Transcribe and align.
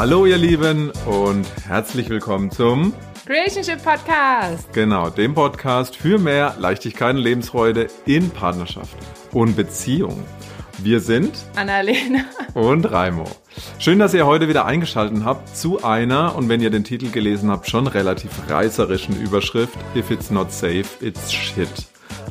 Hallo 0.00 0.24
ihr 0.24 0.38
Lieben 0.38 0.92
und 1.04 1.46
herzlich 1.66 2.08
willkommen 2.08 2.50
zum 2.50 2.94
Creationship 3.26 3.84
Podcast. 3.84 4.72
Genau, 4.72 5.10
dem 5.10 5.34
Podcast 5.34 5.94
für 5.94 6.18
mehr 6.18 6.56
Leichtigkeit 6.58 7.16
und 7.16 7.20
Lebensfreude 7.20 7.88
in 8.06 8.30
Partnerschaft 8.30 8.96
und 9.32 9.56
Beziehung. 9.56 10.24
Wir 10.78 11.00
sind 11.00 11.44
Annalena 11.54 12.24
und 12.54 12.90
Raimo. 12.90 13.24
Schön, 13.78 13.98
dass 13.98 14.14
ihr 14.14 14.24
heute 14.24 14.48
wieder 14.48 14.64
eingeschaltet 14.64 15.22
habt 15.22 15.54
zu 15.54 15.84
einer, 15.84 16.34
und 16.34 16.48
wenn 16.48 16.62
ihr 16.62 16.70
den 16.70 16.84
Titel 16.84 17.10
gelesen 17.10 17.50
habt, 17.50 17.68
schon 17.68 17.86
relativ 17.86 18.30
reißerischen 18.48 19.20
Überschrift 19.20 19.76
If 19.94 20.10
it's 20.10 20.30
not 20.30 20.50
safe, 20.50 20.86
it's 21.02 21.30
shit. 21.30 21.68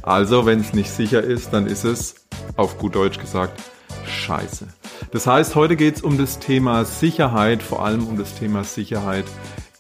Also, 0.02 0.48
wenn 0.48 0.62
es 0.62 0.74
nicht 0.74 0.90
sicher 0.90 1.22
ist, 1.22 1.54
dann 1.54 1.68
ist 1.68 1.84
es, 1.84 2.16
auf 2.56 2.80
gut 2.80 2.96
Deutsch 2.96 3.20
gesagt, 3.20 3.62
scheiße. 4.08 4.66
Das 5.12 5.28
heißt, 5.28 5.56
heute 5.56 5.76
geht 5.76 5.98
es 5.98 6.02
um 6.02 6.18
das 6.18 6.40
Thema 6.40 6.86
Sicherheit, 6.86 7.64
vor 7.64 7.86
allem 7.86 8.08
um 8.08 8.18
das 8.18 8.36
Thema 8.36 8.64
Sicherheit 8.64 9.26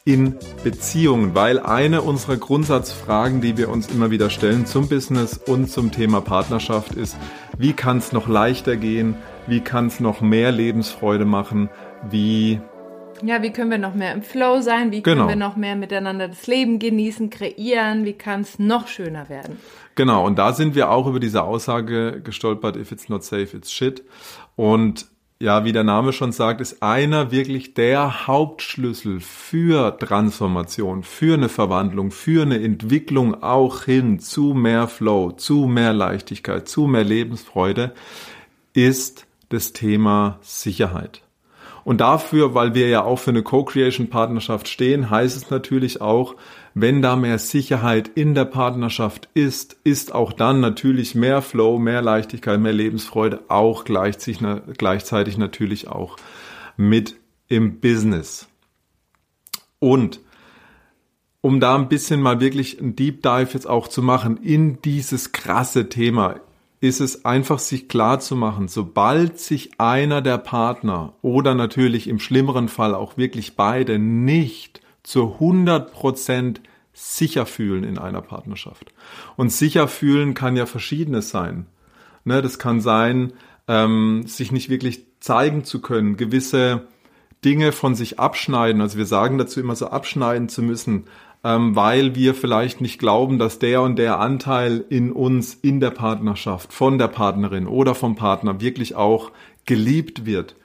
in 0.05 0.35
Beziehungen, 0.63 1.35
weil 1.35 1.59
eine 1.59 2.01
unserer 2.01 2.37
Grundsatzfragen, 2.37 3.41
die 3.41 3.57
wir 3.57 3.69
uns 3.69 3.87
immer 3.87 4.09
wieder 4.09 4.29
stellen 4.29 4.65
zum 4.65 4.89
Business 4.89 5.37
und 5.37 5.69
zum 5.69 5.91
Thema 5.91 6.21
Partnerschaft 6.21 6.95
ist, 6.95 7.15
wie 7.57 7.73
kann 7.73 7.97
es 7.97 8.11
noch 8.11 8.27
leichter 8.27 8.75
gehen, 8.75 9.15
wie 9.45 9.59
kann 9.59 9.87
es 9.87 9.99
noch 9.99 10.21
mehr 10.21 10.51
Lebensfreude 10.51 11.25
machen, 11.25 11.69
wie 12.09 12.59
ja, 13.23 13.41
wie 13.41 13.51
können 13.51 13.71
wir 13.71 13.77
noch 13.77 13.95
mehr 13.95 14.13
im 14.13 14.21
Flow 14.21 14.61
sein? 14.61 14.91
Wie 14.91 15.01
genau. 15.01 15.27
können 15.27 15.29
wir 15.29 15.47
noch 15.47 15.55
mehr 15.55 15.75
miteinander 15.75 16.27
das 16.27 16.47
Leben 16.47 16.79
genießen, 16.79 17.29
kreieren? 17.29 18.05
Wie 18.05 18.13
kann 18.13 18.41
es 18.41 18.59
noch 18.59 18.87
schöner 18.87 19.29
werden? 19.29 19.57
Genau, 19.95 20.25
und 20.25 20.39
da 20.39 20.53
sind 20.53 20.75
wir 20.75 20.89
auch 20.91 21.07
über 21.07 21.19
diese 21.19 21.43
Aussage 21.43 22.21
gestolpert, 22.23 22.77
if 22.77 22.91
it's 22.91 23.09
not 23.09 23.23
safe, 23.23 23.55
it's 23.55 23.71
shit. 23.71 24.03
Und 24.55 25.07
ja, 25.41 25.63
wie 25.63 25.71
der 25.71 25.85
Name 25.85 26.11
schon 26.11 26.33
sagt, 26.33 26.59
ist 26.59 26.83
einer 26.83 27.31
wirklich 27.31 27.73
der 27.73 28.27
Hauptschlüssel 28.27 29.21
für 29.21 29.97
Transformation, 29.97 31.03
für 31.03 31.35
eine 31.35 31.47
Verwandlung, 31.47 32.11
für 32.11 32.41
eine 32.41 32.61
Entwicklung 32.61 33.41
auch 33.41 33.83
hin 33.85 34.19
zu 34.19 34.53
mehr 34.53 34.87
Flow, 34.89 35.31
zu 35.31 35.65
mehr 35.65 35.93
Leichtigkeit, 35.93 36.67
zu 36.67 36.87
mehr 36.87 37.05
Lebensfreude, 37.05 37.93
ist 38.73 39.27
das 39.47 39.71
Thema 39.71 40.39
Sicherheit. 40.41 41.23
Und 41.89 42.01
dafür, 42.01 42.53
weil 42.53 42.75
wir 42.75 42.87
ja 42.87 43.03
auch 43.03 43.17
für 43.17 43.31
eine 43.31 43.41
Co-Creation-Partnerschaft 43.41 44.67
stehen, 44.67 45.09
heißt 45.09 45.35
es 45.35 45.49
natürlich 45.49 46.01
auch, 46.01 46.35
wenn 46.75 47.01
da 47.01 47.15
mehr 47.15 47.39
Sicherheit 47.39 48.11
in 48.13 48.35
der 48.35 48.45
Partnerschaft 48.45 49.27
ist, 49.33 49.75
ist 49.83 50.13
auch 50.13 50.31
dann 50.31 50.59
natürlich 50.59 51.15
mehr 51.15 51.41
Flow, 51.41 51.79
mehr 51.79 52.03
Leichtigkeit, 52.03 52.59
mehr 52.59 52.73
Lebensfreude, 52.73 53.39
auch 53.47 53.85
gleichzeitig, 53.85 54.39
natürlich 55.39 55.87
auch 55.87 56.17
mit 56.77 57.15
im 57.47 57.79
Business. 57.79 58.47
Und 59.79 60.19
um 61.41 61.59
da 61.59 61.73
ein 61.73 61.89
bisschen 61.89 62.21
mal 62.21 62.39
wirklich 62.39 62.79
ein 62.79 62.95
Deep 62.95 63.23
Dive 63.23 63.49
jetzt 63.51 63.67
auch 63.67 63.87
zu 63.87 64.03
machen 64.03 64.37
in 64.37 64.79
dieses 64.83 65.31
krasse 65.31 65.89
Thema, 65.89 66.35
ist 66.81 67.01
es 67.01 67.25
einfach 67.25 67.59
sich 67.59 67.89
klar 67.89 68.19
zu 68.19 68.35
machen, 68.35 68.67
sobald 68.67 69.39
sich 69.39 69.79
einer 69.79 70.21
der 70.21 70.37
Partner 70.37 71.13
oder 71.21 71.53
natürlich 71.53 72.07
im 72.07 72.19
schlimmeren 72.19 72.69
Fall 72.69 72.95
auch 72.95 73.17
wirklich 73.17 73.55
beide 73.55 73.99
nicht 73.99 74.81
zu 75.03 75.33
100 75.33 75.91
Prozent 75.91 76.61
sicher 76.93 77.45
fühlen 77.45 77.83
in 77.83 77.97
einer 77.97 78.21
Partnerschaft. 78.21 78.93
Und 79.35 79.51
sicher 79.51 79.87
fühlen 79.87 80.33
kann 80.33 80.55
ja 80.55 80.65
verschiedenes 80.65 81.29
sein. 81.29 81.65
Ne, 82.25 82.41
das 82.41 82.59
kann 82.59 82.81
sein, 82.81 83.33
ähm, 83.67 84.23
sich 84.25 84.51
nicht 84.51 84.69
wirklich 84.69 85.05
zeigen 85.19 85.63
zu 85.63 85.81
können, 85.81 86.17
gewisse 86.17 86.87
Dinge 87.43 87.71
von 87.71 87.95
sich 87.95 88.19
abschneiden. 88.19 88.81
Also 88.81 88.97
wir 88.97 89.05
sagen 89.05 89.37
dazu 89.37 89.59
immer 89.59 89.75
so 89.75 89.87
abschneiden 89.87 90.49
zu 90.49 90.61
müssen 90.61 91.05
ähm, 91.43 91.75
weil 91.75 92.15
wir 92.15 92.35
vielleicht 92.35 92.81
nicht 92.81 92.99
glauben, 92.99 93.39
dass 93.39 93.59
der 93.59 93.81
und 93.81 93.97
der 93.97 94.19
Anteil 94.19 94.83
in 94.89 95.11
uns, 95.11 95.53
in 95.53 95.79
der 95.79 95.91
Partnerschaft, 95.91 96.73
von 96.73 96.97
der 96.97 97.07
Partnerin 97.07 97.67
oder 97.67 97.95
vom 97.95 98.15
Partner 98.15 98.59
wirklich 98.59 98.95
auch 98.95 99.31
geliebt 99.65 100.25
wird. 100.25 100.55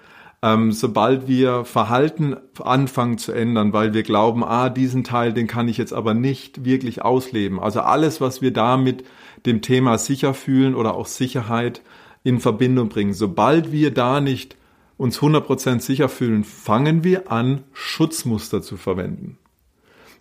Ähm, 0.42 0.72
sobald 0.72 1.26
wir 1.26 1.64
Verhalten 1.64 2.36
anfangen 2.62 3.18
zu 3.18 3.32
ändern, 3.32 3.72
weil 3.72 3.94
wir 3.94 4.02
glauben, 4.02 4.44
ah, 4.44 4.68
diesen 4.68 5.04
Teil, 5.04 5.32
den 5.32 5.46
kann 5.46 5.68
ich 5.68 5.78
jetzt 5.78 5.94
aber 5.94 6.12
nicht 6.12 6.64
wirklich 6.64 7.02
ausleben. 7.02 7.60
Also 7.60 7.80
alles, 7.80 8.20
was 8.20 8.42
wir 8.42 8.52
da 8.52 8.76
mit 8.76 9.04
dem 9.46 9.62
Thema 9.62 9.96
sicher 9.96 10.34
fühlen 10.34 10.74
oder 10.74 10.96
auch 10.96 11.06
Sicherheit 11.06 11.82
in 12.24 12.40
Verbindung 12.40 12.88
bringen. 12.88 13.14
Sobald 13.14 13.72
wir 13.72 13.92
da 13.92 14.20
nicht 14.20 14.56
uns 14.96 15.20
100% 15.20 15.80
sicher 15.80 16.08
fühlen, 16.08 16.44
fangen 16.44 17.04
wir 17.04 17.30
an, 17.30 17.64
Schutzmuster 17.72 18.60
zu 18.60 18.76
verwenden. 18.76 19.38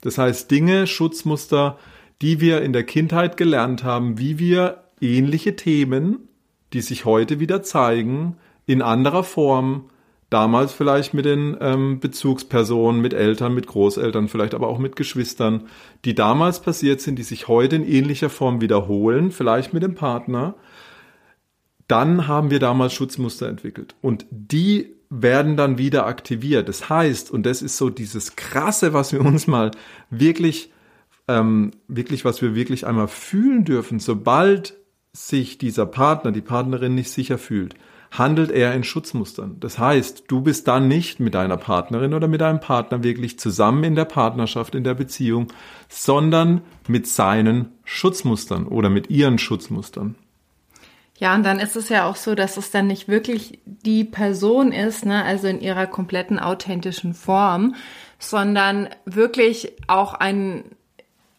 Das 0.04 0.18
heißt 0.18 0.52
Dinge, 0.52 0.86
Schutzmuster, 0.86 1.78
die 2.22 2.42
wir 2.42 2.62
in 2.62 2.74
der 2.74 2.84
Kindheit 2.84 3.38
gelernt 3.38 3.86
haben, 3.86 4.20
wie 4.20 4.38
wir 4.38 4.84
ähnliche 5.00 5.56
Themen, 5.56 6.28
die 6.74 6.82
sich 6.82 7.06
heute 7.06 7.40
wieder 7.40 7.64
zeigen, 7.64 8.36
in 8.66 8.82
anderer 8.82 9.24
Form, 9.24 9.86
damals 10.30 10.74
vielleicht 10.74 11.14
mit 11.14 11.24
den 11.24 11.56
ähm, 11.62 12.02
Bezugspersonen, 12.02 13.02
mit 13.02 13.14
Eltern, 13.14 13.54
mit 13.54 13.68
Großeltern, 13.68 14.28
vielleicht 14.28 14.56
aber 14.56 14.68
auch 14.68 14.80
mit 14.80 14.98
Geschwistern, 14.98 15.68
die 16.04 16.16
damals 16.16 16.60
passiert 16.60 17.00
sind, 17.00 17.18
die 17.18 17.24
sich 17.24 17.48
heute 17.48 17.78
in 17.78 17.88
ähnlicher 17.88 18.30
Form 18.30 18.60
wiederholen, 18.60 19.32
vielleicht 19.32 19.74
mit 19.74 19.84
dem 19.84 19.96
Partner, 19.96 20.56
dann 21.88 22.28
haben 22.28 22.52
wir 22.52 22.60
damals 22.60 22.94
Schutzmuster 22.94 23.48
entwickelt. 23.48 23.96
Und 24.02 24.26
die 24.32 24.96
werden 25.22 25.56
dann 25.56 25.78
wieder 25.78 26.08
aktiviert. 26.08 26.68
Das 26.68 26.90
heißt, 26.90 27.30
und 27.30 27.46
das 27.46 27.62
ist 27.62 27.78
so 27.78 27.90
dieses 27.90 28.36
Krasse, 28.36 28.94
was 28.94 29.14
wir 29.14 29.22
uns 29.22 29.46
mal 29.46 29.72
wirklich, 30.10 30.72
ähm, 31.28 31.72
wirklich, 31.88 32.26
was 32.26 32.42
wir 32.42 32.56
wirklich 32.56 32.88
einmal 32.88 33.08
fühlen 33.08 33.64
dürfen, 33.64 34.00
sobald 34.00 34.76
sich 35.12 35.60
dieser 35.60 35.86
Partner, 35.86 36.32
die 36.32 36.42
Partnerin 36.42 36.96
nicht 36.96 37.12
sicher 37.12 37.38
fühlt, 37.38 37.76
handelt 38.10 38.50
er 38.50 38.74
in 38.74 38.84
Schutzmustern. 38.84 39.58
Das 39.60 39.78
heißt, 39.78 40.26
du 40.28 40.42
bist 40.42 40.68
dann 40.68 40.88
nicht 40.88 41.20
mit 41.20 41.36
deiner 41.36 41.58
Partnerin 41.58 42.16
oder 42.16 42.28
mit 42.28 42.42
deinem 42.42 42.60
Partner 42.60 43.04
wirklich 43.04 43.38
zusammen 43.38 43.84
in 43.84 43.96
der 43.96 44.06
Partnerschaft, 44.06 44.74
in 44.74 44.84
der 44.84 44.96
Beziehung, 44.96 45.54
sondern 45.90 46.62
mit 46.88 47.08
seinen 47.08 47.70
Schutzmustern 47.86 48.68
oder 48.68 48.90
mit 48.90 49.12
ihren 49.12 49.38
Schutzmustern. 49.38 50.16
Ja, 51.18 51.36
und 51.36 51.44
dann 51.44 51.60
ist 51.60 51.76
es 51.76 51.90
ja 51.90 52.08
auch 52.08 52.16
so, 52.16 52.34
dass 52.36 52.58
es 52.58 52.72
dann 52.72 52.88
nicht 52.88 53.08
wirklich 53.08 53.60
die 53.66 54.04
Person 54.04 54.72
ist, 54.72 55.06
ne, 55.06 55.24
also 55.24 55.48
in 55.48 55.62
ihrer 55.62 55.86
kompletten 55.86 56.40
authentischen 56.40 57.14
Form, 57.14 57.76
sondern 58.18 58.90
wirklich 59.06 59.74
auch 59.88 60.16
ein 60.16 60.64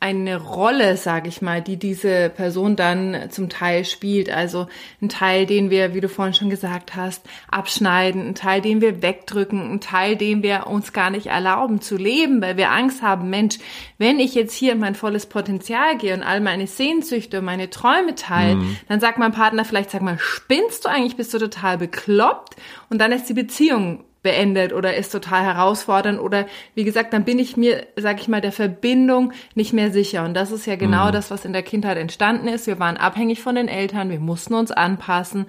eine 0.00 0.36
Rolle, 0.36 0.98
sage 0.98 1.28
ich 1.28 1.40
mal, 1.40 1.62
die 1.62 1.78
diese 1.78 2.28
Person 2.28 2.76
dann 2.76 3.30
zum 3.30 3.48
Teil 3.48 3.86
spielt. 3.86 4.28
Also 4.28 4.66
ein 5.00 5.08
Teil, 5.08 5.46
den 5.46 5.70
wir, 5.70 5.94
wie 5.94 6.02
du 6.02 6.10
vorhin 6.10 6.34
schon 6.34 6.50
gesagt 6.50 6.94
hast, 6.94 7.22
abschneiden, 7.50 8.28
ein 8.28 8.34
Teil, 8.34 8.60
den 8.60 8.82
wir 8.82 9.00
wegdrücken, 9.00 9.72
ein 9.72 9.80
Teil, 9.80 10.16
den 10.16 10.42
wir 10.42 10.66
uns 10.66 10.92
gar 10.92 11.08
nicht 11.08 11.28
erlauben 11.28 11.80
zu 11.80 11.96
leben, 11.96 12.42
weil 12.42 12.58
wir 12.58 12.70
Angst 12.70 13.00
haben, 13.00 13.30
Mensch, 13.30 13.56
wenn 13.96 14.20
ich 14.20 14.34
jetzt 14.34 14.54
hier 14.54 14.72
in 14.72 14.78
mein 14.78 14.94
volles 14.94 15.24
Potenzial 15.24 15.96
gehe 15.96 16.12
und 16.12 16.22
all 16.22 16.40
meine 16.42 16.66
Sehnsüchte 16.66 17.38
und 17.38 17.46
meine 17.46 17.70
Träume 17.70 18.14
teile, 18.14 18.56
mhm. 18.56 18.76
dann 18.88 19.00
sagt 19.00 19.18
mein 19.18 19.32
Partner 19.32 19.64
vielleicht, 19.64 19.90
sag 19.90 20.02
mal, 20.02 20.18
spinnst 20.18 20.84
du 20.84 20.90
eigentlich, 20.90 21.16
bist 21.16 21.32
du 21.32 21.38
total 21.38 21.78
bekloppt? 21.78 22.56
Und 22.90 22.98
dann 22.98 23.10
ist 23.10 23.28
die 23.30 23.34
Beziehung 23.34 24.04
beendet 24.24 24.72
oder 24.72 24.96
ist 24.96 25.12
total 25.12 25.44
herausfordernd 25.44 26.18
oder 26.18 26.46
wie 26.74 26.82
gesagt, 26.82 27.12
dann 27.12 27.24
bin 27.24 27.38
ich 27.38 27.56
mir, 27.56 27.86
sag 27.94 28.20
ich 28.20 28.26
mal, 28.26 28.40
der 28.40 28.50
Verbindung 28.50 29.32
nicht 29.54 29.72
mehr 29.72 29.92
sicher. 29.92 30.24
Und 30.24 30.34
das 30.34 30.50
ist 30.50 30.66
ja 30.66 30.74
genau 30.74 31.08
mhm. 31.08 31.12
das, 31.12 31.30
was 31.30 31.44
in 31.44 31.52
der 31.52 31.62
Kindheit 31.62 31.96
entstanden 31.96 32.48
ist. 32.48 32.66
Wir 32.66 32.80
waren 32.80 32.96
abhängig 32.96 33.40
von 33.40 33.54
den 33.54 33.68
Eltern, 33.68 34.10
wir 34.10 34.18
mussten 34.18 34.54
uns 34.54 34.72
anpassen, 34.72 35.46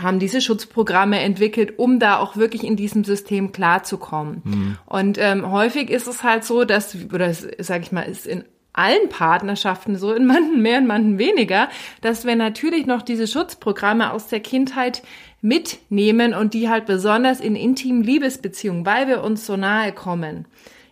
haben 0.00 0.18
diese 0.18 0.40
Schutzprogramme 0.40 1.20
entwickelt, 1.20 1.78
um 1.78 1.98
da 1.98 2.18
auch 2.18 2.36
wirklich 2.36 2.64
in 2.64 2.76
diesem 2.76 3.04
System 3.04 3.52
klarzukommen. 3.52 4.42
Mhm. 4.44 4.78
Und 4.86 5.18
ähm, 5.18 5.50
häufig 5.50 5.90
ist 5.90 6.06
es 6.06 6.22
halt 6.22 6.44
so, 6.44 6.64
dass, 6.64 6.96
oder 7.12 7.32
sag 7.34 7.82
ich 7.82 7.92
mal, 7.92 8.02
ist 8.02 8.26
in 8.26 8.44
allen 8.72 9.08
Partnerschaften 9.08 9.96
so, 9.96 10.12
in 10.12 10.26
manchen 10.26 10.60
mehr, 10.60 10.78
in 10.78 10.86
manchen 10.86 11.18
weniger, 11.18 11.68
dass 12.00 12.26
wir 12.26 12.36
natürlich 12.36 12.86
noch 12.86 13.02
diese 13.02 13.26
Schutzprogramme 13.26 14.12
aus 14.12 14.26
der 14.26 14.40
Kindheit 14.40 15.02
mitnehmen 15.44 16.32
und 16.32 16.54
die 16.54 16.70
halt 16.70 16.86
besonders 16.86 17.38
in 17.38 17.54
intimen 17.54 18.02
Liebesbeziehungen, 18.02 18.86
weil 18.86 19.08
wir 19.08 19.22
uns 19.22 19.44
so 19.44 19.58
nahe 19.58 19.92
kommen, 19.92 20.46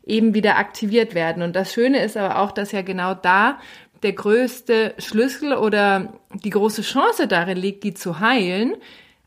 eben 0.05 0.35
wieder 0.35 0.59
aktiviert 0.59 1.15
werden. 1.15 1.43
Und 1.43 1.57
das 1.57 1.73
Schöne 1.73 2.05
ist 2.05 2.19
aber 2.19 2.39
auch, 2.39 2.53
dass 2.53 2.71
ja 2.71 2.83
genau 2.83 3.15
da 3.15 3.59
der 4.03 4.13
größte 4.13 4.95
Schlüssel 4.99 5.55
oder 5.55 6.13
die 6.45 6.51
große 6.51 6.83
Chance 6.83 7.29
darin 7.29 7.57
liegt, 7.57 7.83
die 7.83 7.95
zu 7.95 8.21
heilen, 8.21 8.75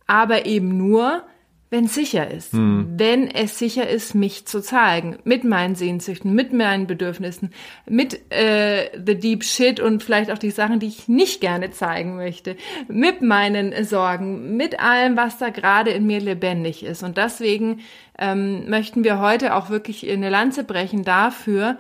aber 0.06 0.46
eben 0.46 0.78
nur, 0.78 1.24
wenn 1.72 1.86
es 1.86 1.96
sicher 1.96 2.30
ist. 2.30 2.54
Hm. 2.54 2.94
Wenn 2.98 3.28
es 3.28 3.58
sicher 3.58 3.90
ist, 3.90 4.14
mich 4.14 4.46
zu 4.46 4.62
zeigen. 4.62 5.18
Mit 5.24 5.44
meinen 5.44 5.76
Sehnsüchten, 5.76 6.34
mit 6.34 6.54
meinen 6.54 6.88
Bedürfnissen, 6.88 7.52
mit 7.88 8.32
äh, 8.32 8.92
the 9.04 9.16
deep 9.16 9.44
shit 9.44 9.80
und 9.80 10.04
vielleicht 10.04 10.32
auch 10.32 10.38
die 10.38 10.52
Sachen, 10.52 10.80
die 10.80 10.88
ich 10.88 11.08
nicht 11.08 11.42
gerne 11.42 11.72
zeigen 11.72 12.16
möchte. 12.16 12.56
Mit 12.88 13.22
meinen 13.22 13.84
Sorgen, 13.84 14.56
mit 14.56 14.80
allem, 14.80 15.18
was 15.18 15.38
da 15.38 15.50
gerade 15.50 15.92
in 15.92 16.06
mir 16.06 16.20
lebendig 16.20 16.84
ist. 16.86 17.04
Und 17.04 17.18
deswegen 17.18 17.82
ähm, 18.20 18.70
möchten 18.70 19.04
wir 19.04 19.20
heute 19.20 19.56
auch 19.56 19.70
wirklich 19.70 20.10
eine 20.10 20.30
Lanze 20.30 20.64
brechen 20.64 21.04
dafür, 21.04 21.78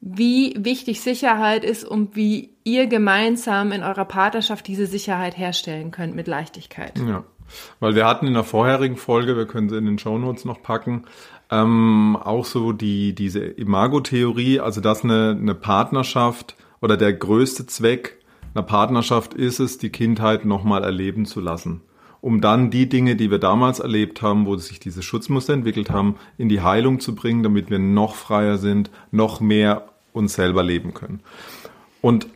wie 0.00 0.54
wichtig 0.58 1.00
Sicherheit 1.00 1.64
ist 1.64 1.84
und 1.84 2.14
wie 2.14 2.50
ihr 2.64 2.86
gemeinsam 2.86 3.72
in 3.72 3.82
eurer 3.82 4.04
Partnerschaft 4.04 4.66
diese 4.66 4.86
Sicherheit 4.86 5.36
herstellen 5.36 5.90
könnt 5.90 6.14
mit 6.14 6.28
Leichtigkeit. 6.28 6.98
Ja. 6.98 7.24
Weil 7.80 7.94
wir 7.94 8.06
hatten 8.06 8.26
in 8.26 8.34
der 8.34 8.44
vorherigen 8.44 8.96
Folge, 8.96 9.36
wir 9.36 9.46
können 9.46 9.68
sie 9.68 9.76
in 9.76 9.86
den 9.86 9.98
Show 9.98 10.18
Notes 10.18 10.44
noch 10.44 10.62
packen, 10.62 11.04
ähm, 11.50 12.16
auch 12.16 12.44
so 12.44 12.72
die, 12.72 13.14
diese 13.14 13.40
Imago-Theorie, 13.40 14.60
also 14.60 14.80
dass 14.80 15.04
eine, 15.04 15.36
eine 15.40 15.54
Partnerschaft 15.54 16.56
oder 16.80 16.96
der 16.96 17.12
größte 17.12 17.66
Zweck 17.66 18.18
einer 18.54 18.66
Partnerschaft 18.66 19.34
ist 19.34 19.60
es, 19.60 19.78
die 19.78 19.90
Kindheit 19.90 20.44
nochmal 20.44 20.82
erleben 20.82 21.26
zu 21.26 21.40
lassen. 21.40 21.82
Um 22.20 22.40
dann 22.40 22.70
die 22.70 22.88
Dinge, 22.88 23.14
die 23.14 23.30
wir 23.30 23.38
damals 23.38 23.78
erlebt 23.78 24.22
haben, 24.22 24.46
wo 24.46 24.56
sich 24.56 24.80
diese 24.80 25.02
Schutzmuster 25.02 25.52
entwickelt 25.52 25.90
haben, 25.90 26.16
in 26.36 26.48
die 26.48 26.60
Heilung 26.60 26.98
zu 26.98 27.14
bringen, 27.14 27.44
damit 27.44 27.70
wir 27.70 27.78
noch 27.78 28.16
freier 28.16 28.58
sind, 28.58 28.90
noch 29.12 29.40
mehr 29.40 29.90
uns 30.12 30.34
selber 30.34 30.64
leben 30.64 30.94
können. 30.94 31.20
Und 32.00 32.26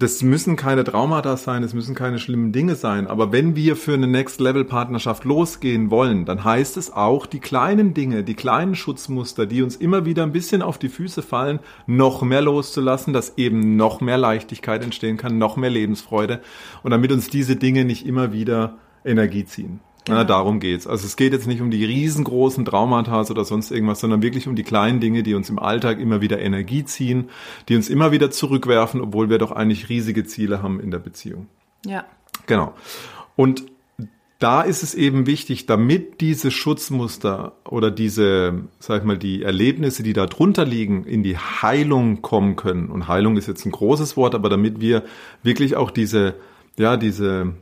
das 0.00 0.22
müssen 0.22 0.56
keine 0.56 0.82
Traumata 0.82 1.36
sein, 1.36 1.62
es 1.62 1.74
müssen 1.74 1.94
keine 1.94 2.18
schlimmen 2.18 2.52
Dinge 2.52 2.74
sein, 2.74 3.06
aber 3.06 3.32
wenn 3.32 3.54
wir 3.54 3.76
für 3.76 3.92
eine 3.92 4.06
Next-Level-Partnerschaft 4.06 5.24
losgehen 5.24 5.90
wollen, 5.90 6.24
dann 6.24 6.42
heißt 6.42 6.78
es 6.78 6.90
auch, 6.90 7.26
die 7.26 7.38
kleinen 7.38 7.92
Dinge, 7.92 8.24
die 8.24 8.34
kleinen 8.34 8.74
Schutzmuster, 8.74 9.44
die 9.44 9.62
uns 9.62 9.76
immer 9.76 10.06
wieder 10.06 10.22
ein 10.22 10.32
bisschen 10.32 10.62
auf 10.62 10.78
die 10.78 10.88
Füße 10.88 11.20
fallen, 11.20 11.58
noch 11.86 12.22
mehr 12.22 12.40
loszulassen, 12.40 13.12
dass 13.12 13.36
eben 13.36 13.76
noch 13.76 14.00
mehr 14.00 14.16
Leichtigkeit 14.16 14.82
entstehen 14.82 15.18
kann, 15.18 15.36
noch 15.36 15.58
mehr 15.58 15.70
Lebensfreude 15.70 16.40
und 16.82 16.92
damit 16.92 17.12
uns 17.12 17.28
diese 17.28 17.56
Dinge 17.56 17.84
nicht 17.84 18.06
immer 18.06 18.32
wieder 18.32 18.78
Energie 19.04 19.44
ziehen. 19.44 19.80
Genau. 20.10 20.22
Na, 20.22 20.24
darum 20.24 20.60
geht's. 20.60 20.86
Also 20.86 21.06
es 21.06 21.16
geht 21.16 21.32
jetzt 21.32 21.46
nicht 21.46 21.60
um 21.60 21.70
die 21.70 21.84
riesengroßen 21.84 22.64
Traumata 22.64 23.22
oder 23.30 23.44
sonst 23.44 23.70
irgendwas, 23.70 24.00
sondern 24.00 24.22
wirklich 24.22 24.48
um 24.48 24.56
die 24.56 24.62
kleinen 24.62 25.00
Dinge, 25.00 25.22
die 25.22 25.34
uns 25.34 25.48
im 25.50 25.58
Alltag 25.58 26.00
immer 26.00 26.20
wieder 26.20 26.40
Energie 26.40 26.84
ziehen, 26.84 27.30
die 27.68 27.76
uns 27.76 27.88
immer 27.88 28.12
wieder 28.12 28.30
zurückwerfen, 28.30 29.00
obwohl 29.00 29.30
wir 29.30 29.38
doch 29.38 29.52
eigentlich 29.52 29.88
riesige 29.88 30.24
Ziele 30.24 30.62
haben 30.62 30.80
in 30.80 30.90
der 30.90 30.98
Beziehung. 30.98 31.46
Ja. 31.86 32.04
Genau. 32.46 32.74
Und 33.36 33.64
da 34.40 34.62
ist 34.62 34.82
es 34.82 34.94
eben 34.94 35.26
wichtig, 35.26 35.66
damit 35.66 36.22
diese 36.22 36.50
Schutzmuster 36.50 37.52
oder 37.68 37.90
diese, 37.90 38.64
sag 38.78 39.00
ich 39.00 39.06
mal, 39.06 39.18
die 39.18 39.42
Erlebnisse, 39.42 40.02
die 40.02 40.14
da 40.14 40.26
drunter 40.26 40.64
liegen, 40.64 41.04
in 41.04 41.22
die 41.22 41.36
Heilung 41.36 42.22
kommen 42.22 42.56
können. 42.56 42.88
Und 42.88 43.06
Heilung 43.06 43.36
ist 43.36 43.48
jetzt 43.48 43.66
ein 43.66 43.70
großes 43.70 44.16
Wort, 44.16 44.34
aber 44.34 44.48
damit 44.48 44.80
wir 44.80 45.04
wirklich 45.42 45.76
auch 45.76 45.90
diese, 45.90 46.36
ja, 46.78 46.96
diese 46.96 47.52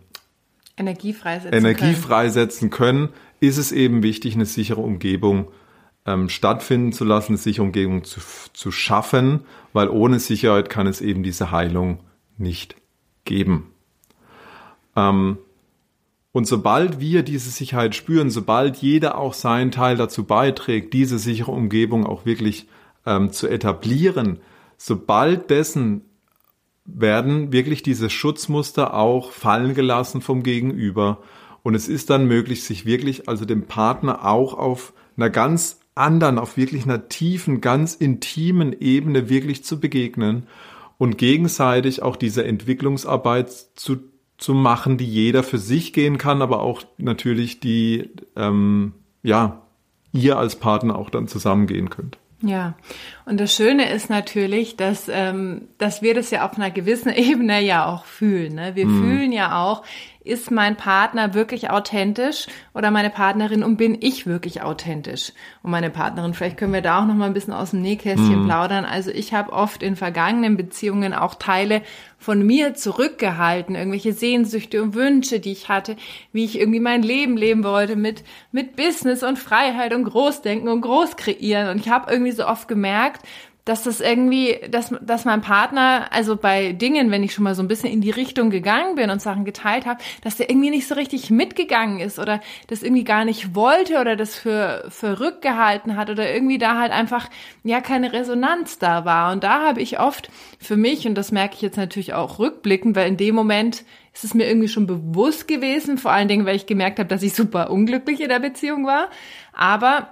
Energie 0.78 1.12
freisetzen, 1.12 1.58
Energie 1.58 1.80
können. 1.80 1.96
freisetzen 1.96 2.70
können, 2.70 3.08
ist 3.40 3.58
es 3.58 3.72
eben 3.72 4.02
wichtig, 4.02 4.34
eine 4.34 4.46
sichere 4.46 4.80
Umgebung 4.80 5.48
ähm, 6.06 6.28
stattfinden 6.28 6.92
zu 6.92 7.04
lassen, 7.04 7.32
eine 7.32 7.38
sichere 7.38 7.64
Umgebung 7.64 8.04
zu, 8.04 8.20
zu 8.52 8.70
schaffen, 8.70 9.40
weil 9.72 9.88
ohne 9.88 10.18
Sicherheit 10.20 10.70
kann 10.70 10.86
es 10.86 11.00
eben 11.00 11.22
diese 11.22 11.50
Heilung 11.50 12.00
nicht 12.36 12.76
geben. 13.24 13.72
Ähm, 14.96 15.38
und 16.32 16.46
sobald 16.46 17.00
wir 17.00 17.22
diese 17.22 17.50
Sicherheit 17.50 17.94
spüren, 17.94 18.30
sobald 18.30 18.76
jeder 18.76 19.18
auch 19.18 19.34
seinen 19.34 19.70
Teil 19.70 19.96
dazu 19.96 20.24
beiträgt, 20.24 20.92
diese 20.92 21.18
sichere 21.18 21.50
Umgebung 21.50 22.06
auch 22.06 22.26
wirklich 22.26 22.68
ähm, 23.06 23.32
zu 23.32 23.48
etablieren, 23.48 24.38
sobald 24.76 25.50
dessen 25.50 26.02
werden 26.88 27.52
wirklich 27.52 27.82
diese 27.82 28.10
Schutzmuster 28.10 28.94
auch 28.94 29.32
fallen 29.32 29.74
gelassen 29.74 30.20
vom 30.20 30.42
Gegenüber. 30.42 31.22
Und 31.62 31.74
es 31.74 31.88
ist 31.88 32.10
dann 32.10 32.26
möglich, 32.26 32.64
sich 32.64 32.86
wirklich, 32.86 33.28
also 33.28 33.44
dem 33.44 33.66
Partner 33.66 34.24
auch 34.24 34.54
auf 34.54 34.94
einer 35.16 35.30
ganz 35.30 35.80
anderen, 35.94 36.38
auf 36.38 36.56
wirklich 36.56 36.84
einer 36.84 37.08
tiefen, 37.08 37.60
ganz 37.60 37.94
intimen 37.94 38.74
Ebene 38.80 39.28
wirklich 39.28 39.64
zu 39.64 39.80
begegnen 39.80 40.46
und 40.96 41.18
gegenseitig 41.18 42.02
auch 42.02 42.16
diese 42.16 42.44
Entwicklungsarbeit 42.44 43.50
zu, 43.74 43.98
zu 44.38 44.54
machen, 44.54 44.96
die 44.96 45.06
jeder 45.06 45.42
für 45.42 45.58
sich 45.58 45.92
gehen 45.92 46.16
kann, 46.16 46.40
aber 46.40 46.62
auch 46.62 46.82
natürlich 46.96 47.60
die, 47.60 48.10
ähm, 48.36 48.94
ja, 49.22 49.62
ihr 50.12 50.38
als 50.38 50.56
Partner 50.56 50.96
auch 50.96 51.10
dann 51.10 51.28
zusammengehen 51.28 51.90
könnt. 51.90 52.18
Ja, 52.40 52.76
und 53.28 53.38
das 53.38 53.54
Schöne 53.54 53.90
ist 53.92 54.08
natürlich, 54.08 54.76
dass, 54.76 55.08
ähm, 55.12 55.68
dass 55.76 56.00
wir 56.00 56.14
das 56.14 56.30
ja 56.30 56.46
auf 56.46 56.56
einer 56.56 56.70
gewissen 56.70 57.12
Ebene 57.14 57.60
ja 57.60 57.86
auch 57.86 58.04
fühlen. 58.06 58.54
Ne? 58.54 58.74
Wir 58.74 58.86
mhm. 58.86 59.02
fühlen 59.02 59.32
ja 59.32 59.62
auch, 59.62 59.82
ist 60.28 60.50
mein 60.50 60.76
Partner 60.76 61.32
wirklich 61.32 61.70
authentisch 61.70 62.46
oder 62.74 62.90
meine 62.90 63.08
Partnerin 63.10 63.62
und 63.62 63.76
bin 63.76 63.96
ich 64.00 64.26
wirklich 64.26 64.62
authentisch 64.62 65.32
und 65.62 65.70
meine 65.70 65.90
Partnerin. 65.90 66.34
Vielleicht 66.34 66.58
können 66.58 66.74
wir 66.74 66.82
da 66.82 67.00
auch 67.00 67.06
noch 67.06 67.14
mal 67.14 67.26
ein 67.26 67.34
bisschen 67.34 67.54
aus 67.54 67.70
dem 67.70 67.80
Nähkästchen 67.80 68.42
mhm. 68.42 68.46
plaudern. 68.46 68.84
Also 68.84 69.10
ich 69.10 69.32
habe 69.32 69.52
oft 69.52 69.82
in 69.82 69.96
vergangenen 69.96 70.56
Beziehungen 70.56 71.14
auch 71.14 71.34
Teile 71.34 71.82
von 72.18 72.44
mir 72.44 72.74
zurückgehalten, 72.74 73.76
irgendwelche 73.76 74.12
Sehnsüchte 74.12 74.82
und 74.82 74.94
Wünsche, 74.94 75.40
die 75.40 75.52
ich 75.52 75.68
hatte, 75.68 75.96
wie 76.32 76.44
ich 76.44 76.58
irgendwie 76.58 76.80
mein 76.80 77.02
Leben 77.02 77.36
leben 77.36 77.64
wollte 77.64 77.96
mit 77.96 78.24
mit 78.50 78.76
Business 78.76 79.22
und 79.22 79.38
Freiheit 79.38 79.94
und 79.94 80.04
Großdenken 80.04 80.68
und 80.68 80.82
Großkreieren 80.82 81.70
und 81.70 81.78
ich 81.80 81.88
habe 81.88 82.12
irgendwie 82.12 82.32
so 82.32 82.46
oft 82.46 82.68
gemerkt, 82.68 83.17
dass 83.68 83.82
das 83.82 84.00
irgendwie, 84.00 84.58
dass, 84.70 84.94
dass 85.02 85.26
mein 85.26 85.42
Partner, 85.42 86.06
also 86.10 86.36
bei 86.36 86.72
Dingen, 86.72 87.10
wenn 87.10 87.22
ich 87.22 87.34
schon 87.34 87.44
mal 87.44 87.54
so 87.54 87.62
ein 87.62 87.68
bisschen 87.68 87.90
in 87.90 88.00
die 88.00 88.10
Richtung 88.10 88.48
gegangen 88.48 88.94
bin 88.94 89.10
und 89.10 89.20
Sachen 89.20 89.44
geteilt 89.44 89.84
habe, 89.84 90.00
dass 90.22 90.38
der 90.38 90.48
irgendwie 90.48 90.70
nicht 90.70 90.88
so 90.88 90.94
richtig 90.94 91.28
mitgegangen 91.28 92.00
ist 92.00 92.18
oder 92.18 92.40
das 92.68 92.82
irgendwie 92.82 93.04
gar 93.04 93.26
nicht 93.26 93.54
wollte 93.54 94.00
oder 94.00 94.16
das 94.16 94.36
für 94.36 94.86
verrückt 94.88 95.42
gehalten 95.42 95.98
hat 95.98 96.08
oder 96.08 96.32
irgendwie 96.32 96.56
da 96.56 96.80
halt 96.80 96.92
einfach 96.92 97.28
ja 97.62 97.82
keine 97.82 98.14
Resonanz 98.14 98.78
da 98.78 99.04
war. 99.04 99.32
Und 99.32 99.44
da 99.44 99.66
habe 99.66 99.82
ich 99.82 100.00
oft 100.00 100.30
für 100.58 100.78
mich, 100.78 101.06
und 101.06 101.14
das 101.14 101.30
merke 101.30 101.56
ich 101.56 101.60
jetzt 101.60 101.76
natürlich 101.76 102.14
auch 102.14 102.38
rückblickend, 102.38 102.96
weil 102.96 103.08
in 103.08 103.18
dem 103.18 103.34
Moment 103.34 103.84
ist 104.14 104.24
es 104.24 104.32
mir 104.32 104.48
irgendwie 104.48 104.68
schon 104.68 104.86
bewusst 104.86 105.46
gewesen, 105.46 105.98
vor 105.98 106.12
allen 106.12 106.28
Dingen, 106.28 106.46
weil 106.46 106.56
ich 106.56 106.64
gemerkt 106.64 106.98
habe, 106.98 107.08
dass 107.10 107.22
ich 107.22 107.34
super 107.34 107.70
unglücklich 107.70 108.22
in 108.22 108.30
der 108.30 108.40
Beziehung 108.40 108.86
war. 108.86 109.08
Aber 109.52 110.08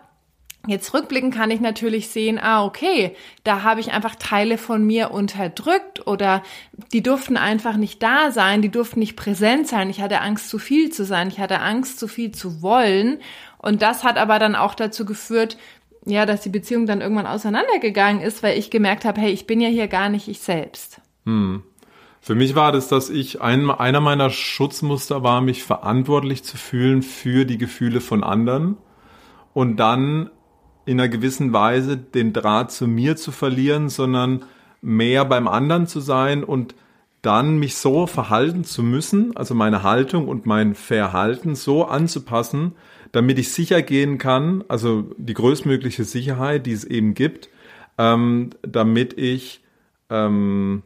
Jetzt 0.67 0.93
rückblicken 0.95 1.31
kann 1.31 1.51
ich 1.51 1.61
natürlich 1.61 2.09
sehen, 2.09 2.39
ah, 2.41 2.65
okay, 2.65 3.15
da 3.45 3.63
habe 3.63 3.81
ich 3.81 3.93
einfach 3.93 4.17
Teile 4.17 4.59
von 4.59 4.85
mir 4.85 5.13
unterdrückt 5.13 6.07
oder 6.07 6.43
die 6.93 7.03
durften 7.03 7.37
einfach 7.37 7.77
nicht 7.77 8.03
da 8.03 8.33
sein, 8.33 8.63
die 8.63 8.69
durften 8.69 9.01
nicht 9.01 9.17
präsent 9.17 9.69
sein. 9.69 9.91
Ich 9.91 10.01
hatte 10.01 10.21
Angst, 10.21 10.51
zu 10.51 10.59
viel 10.59 10.91
zu 10.91 11.05
sein, 11.05 11.29
ich 11.29 11.39
hatte 11.39 11.61
Angst, 11.61 11.99
zu 11.99 12.09
viel 12.09 12.33
zu 12.33 12.63
wollen. 12.63 13.19
Und 13.59 13.83
das 13.83 14.05
hat 14.05 14.19
aber 14.19 14.39
dann 14.39 14.57
auch 14.57 14.75
dazu 14.75 15.05
geführt, 15.05 15.57
ja, 16.05 16.27
dass 16.27 16.41
die 16.41 16.51
Beziehung 16.51 16.87
dann 16.87 17.01
irgendwann 17.01 17.27
auseinandergegangen 17.27 18.23
ist, 18.23 18.43
weil 18.43 18.59
ich 18.59 18.71
gemerkt 18.71 19.05
habe, 19.05 19.21
hey, 19.21 19.33
ich 19.33 19.47
bin 19.47 19.61
ja 19.61 19.69
hier 19.69 19.89
gar 19.89 20.09
nicht 20.09 20.29
ich 20.29 20.41
selbst. 20.41 21.01
Hm. 21.25 21.63
Für 22.21 22.35
mich 22.35 22.57
war 22.57 22.73
das, 22.73 22.89
dass 22.89 23.09
ich 23.09 23.41
ein, 23.41 23.71
einer 23.71 24.01
meiner 24.01 24.31
Schutzmuster 24.31 25.23
war, 25.23 25.41
mich 25.41 25.63
verantwortlich 25.63 26.43
zu 26.43 26.57
fühlen 26.57 27.03
für 27.03 27.45
die 27.45 27.59
Gefühle 27.59 28.01
von 28.01 28.25
anderen 28.25 28.77
und 29.53 29.77
dann 29.77 30.31
in 30.87 31.01
einer 31.01 31.09
gewissen 31.09 31.53
Weise 31.53 31.97
den 31.97 32.33
Draht 32.33 32.73
zu 32.73 32.87
mir 32.87 33.17
zu 33.17 33.33
verlieren, 33.33 33.91
sondern 33.91 34.45
mehr 34.81 35.25
beim 35.25 35.49
anderen 35.49 35.87
zu 35.87 36.01
sein 36.01 36.45
und 36.45 36.75
dann 37.23 37.59
mich 37.59 37.77
so 37.77 38.07
verhalten 38.07 38.65
zu 38.65 38.85
müssen, 38.85 39.37
also 39.37 39.55
meine 39.55 39.83
Haltung 39.83 40.29
und 40.29 40.47
mein 40.47 40.77
Verhalten 40.77 41.57
so 41.57 41.85
anzupassen, 41.85 42.73
damit 43.11 43.39
ich 43.39 43.53
sicher 43.53 43.83
gehen 43.83 44.19
kann, 44.19 44.63
also 44.69 45.11
die 45.19 45.35
größtmögliche 45.35 46.05
Sicherheit, 46.05 46.67
die 46.67 46.73
es 46.73 46.85
eben 46.85 47.15
gibt, 47.15 47.49
ähm, 47.99 48.51
damit 48.63 49.19
ich 49.19 49.65
ähm, 50.09 50.83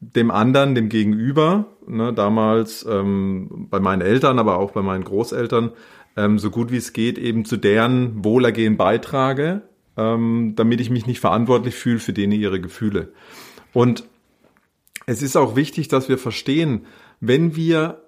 dem 0.00 0.30
anderen, 0.30 0.74
dem 0.74 0.88
Gegenüber, 0.88 1.66
ne, 1.86 2.12
damals 2.14 2.86
ähm, 2.88 3.66
bei 3.70 3.80
meinen 3.80 4.00
Eltern, 4.00 4.38
aber 4.38 4.58
auch 4.58 4.70
bei 4.70 4.80
meinen 4.80 5.04
Großeltern, 5.04 5.72
ähm, 6.16 6.38
so 6.38 6.50
gut 6.50 6.70
wie 6.70 6.76
es 6.76 6.92
geht 6.92 7.18
eben 7.18 7.44
zu 7.44 7.56
deren 7.56 8.24
Wohlergehen 8.24 8.76
beitrage, 8.76 9.62
ähm, 9.96 10.54
damit 10.56 10.80
ich 10.80 10.90
mich 10.90 11.06
nicht 11.06 11.20
verantwortlich 11.20 11.74
fühle 11.74 11.98
für 11.98 12.12
denen 12.12 12.32
ihre 12.32 12.60
Gefühle. 12.60 13.12
Und 13.72 14.04
es 15.06 15.22
ist 15.22 15.36
auch 15.36 15.56
wichtig, 15.56 15.88
dass 15.88 16.08
wir 16.08 16.18
verstehen, 16.18 16.86
wenn 17.20 17.56
wir 17.56 18.02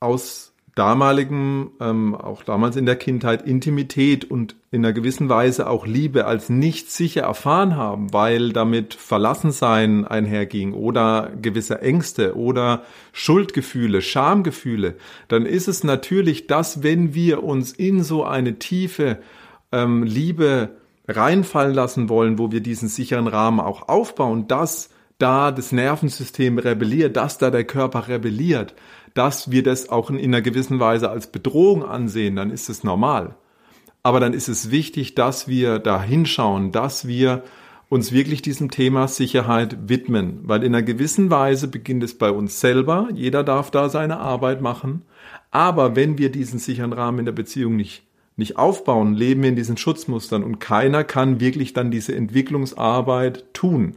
aus 0.00 0.54
damaligen, 0.78 1.72
ähm, 1.80 2.14
auch 2.14 2.44
damals 2.44 2.76
in 2.76 2.86
der 2.86 2.94
Kindheit, 2.94 3.42
Intimität 3.44 4.30
und 4.30 4.54
in 4.70 4.84
einer 4.84 4.92
gewissen 4.92 5.28
Weise 5.28 5.68
auch 5.68 5.86
Liebe 5.86 6.24
als 6.26 6.48
nicht 6.50 6.92
sicher 6.92 7.22
erfahren 7.22 7.74
haben, 7.76 8.12
weil 8.12 8.52
damit 8.52 8.94
Verlassensein 8.94 10.04
einherging 10.04 10.74
oder 10.74 11.32
gewisse 11.42 11.82
Ängste 11.82 12.36
oder 12.36 12.84
Schuldgefühle, 13.12 14.02
Schamgefühle, 14.02 14.94
dann 15.26 15.46
ist 15.46 15.66
es 15.66 15.82
natürlich, 15.82 16.46
dass 16.46 16.84
wenn 16.84 17.12
wir 17.12 17.42
uns 17.42 17.72
in 17.72 18.04
so 18.04 18.22
eine 18.22 18.60
tiefe 18.60 19.18
ähm, 19.72 20.04
Liebe 20.04 20.70
reinfallen 21.08 21.74
lassen 21.74 22.08
wollen, 22.08 22.38
wo 22.38 22.52
wir 22.52 22.60
diesen 22.60 22.88
sicheren 22.88 23.26
Rahmen 23.26 23.58
auch 23.58 23.88
aufbauen, 23.88 24.46
dass 24.46 24.90
da 25.18 25.50
das 25.50 25.72
Nervensystem 25.72 26.58
rebelliert, 26.58 27.16
dass 27.16 27.38
da 27.38 27.50
der 27.50 27.64
Körper 27.64 28.06
rebelliert, 28.06 28.74
dass 29.14 29.50
wir 29.50 29.62
das 29.62 29.88
auch 29.88 30.10
in 30.10 30.18
einer 30.18 30.42
gewissen 30.42 30.80
Weise 30.80 31.10
als 31.10 31.26
Bedrohung 31.28 31.84
ansehen, 31.84 32.36
dann 32.36 32.50
ist 32.50 32.68
es 32.68 32.84
normal. 32.84 33.36
Aber 34.02 34.20
dann 34.20 34.32
ist 34.32 34.48
es 34.48 34.70
wichtig, 34.70 35.14
dass 35.14 35.48
wir 35.48 35.78
da 35.78 36.02
hinschauen, 36.02 36.72
dass 36.72 37.06
wir 37.06 37.42
uns 37.88 38.12
wirklich 38.12 38.42
diesem 38.42 38.70
Thema 38.70 39.08
Sicherheit 39.08 39.88
widmen, 39.88 40.40
weil 40.42 40.62
in 40.62 40.74
einer 40.74 40.82
gewissen 40.82 41.30
Weise 41.30 41.68
beginnt 41.68 42.02
es 42.02 42.16
bei 42.16 42.30
uns 42.30 42.60
selber, 42.60 43.08
jeder 43.14 43.44
darf 43.44 43.70
da 43.70 43.88
seine 43.88 44.18
Arbeit 44.18 44.60
machen, 44.60 45.02
aber 45.50 45.96
wenn 45.96 46.18
wir 46.18 46.30
diesen 46.30 46.58
sicheren 46.58 46.92
Rahmen 46.92 47.20
in 47.20 47.24
der 47.24 47.32
Beziehung 47.32 47.76
nicht 47.76 48.02
nicht 48.38 48.56
aufbauen, 48.56 49.14
leben 49.14 49.42
wir 49.42 49.48
in 49.48 49.56
diesen 49.56 49.76
Schutzmustern 49.76 50.44
und 50.44 50.60
keiner 50.60 51.02
kann 51.02 51.40
wirklich 51.40 51.72
dann 51.72 51.90
diese 51.90 52.14
Entwicklungsarbeit 52.14 53.52
tun, 53.52 53.96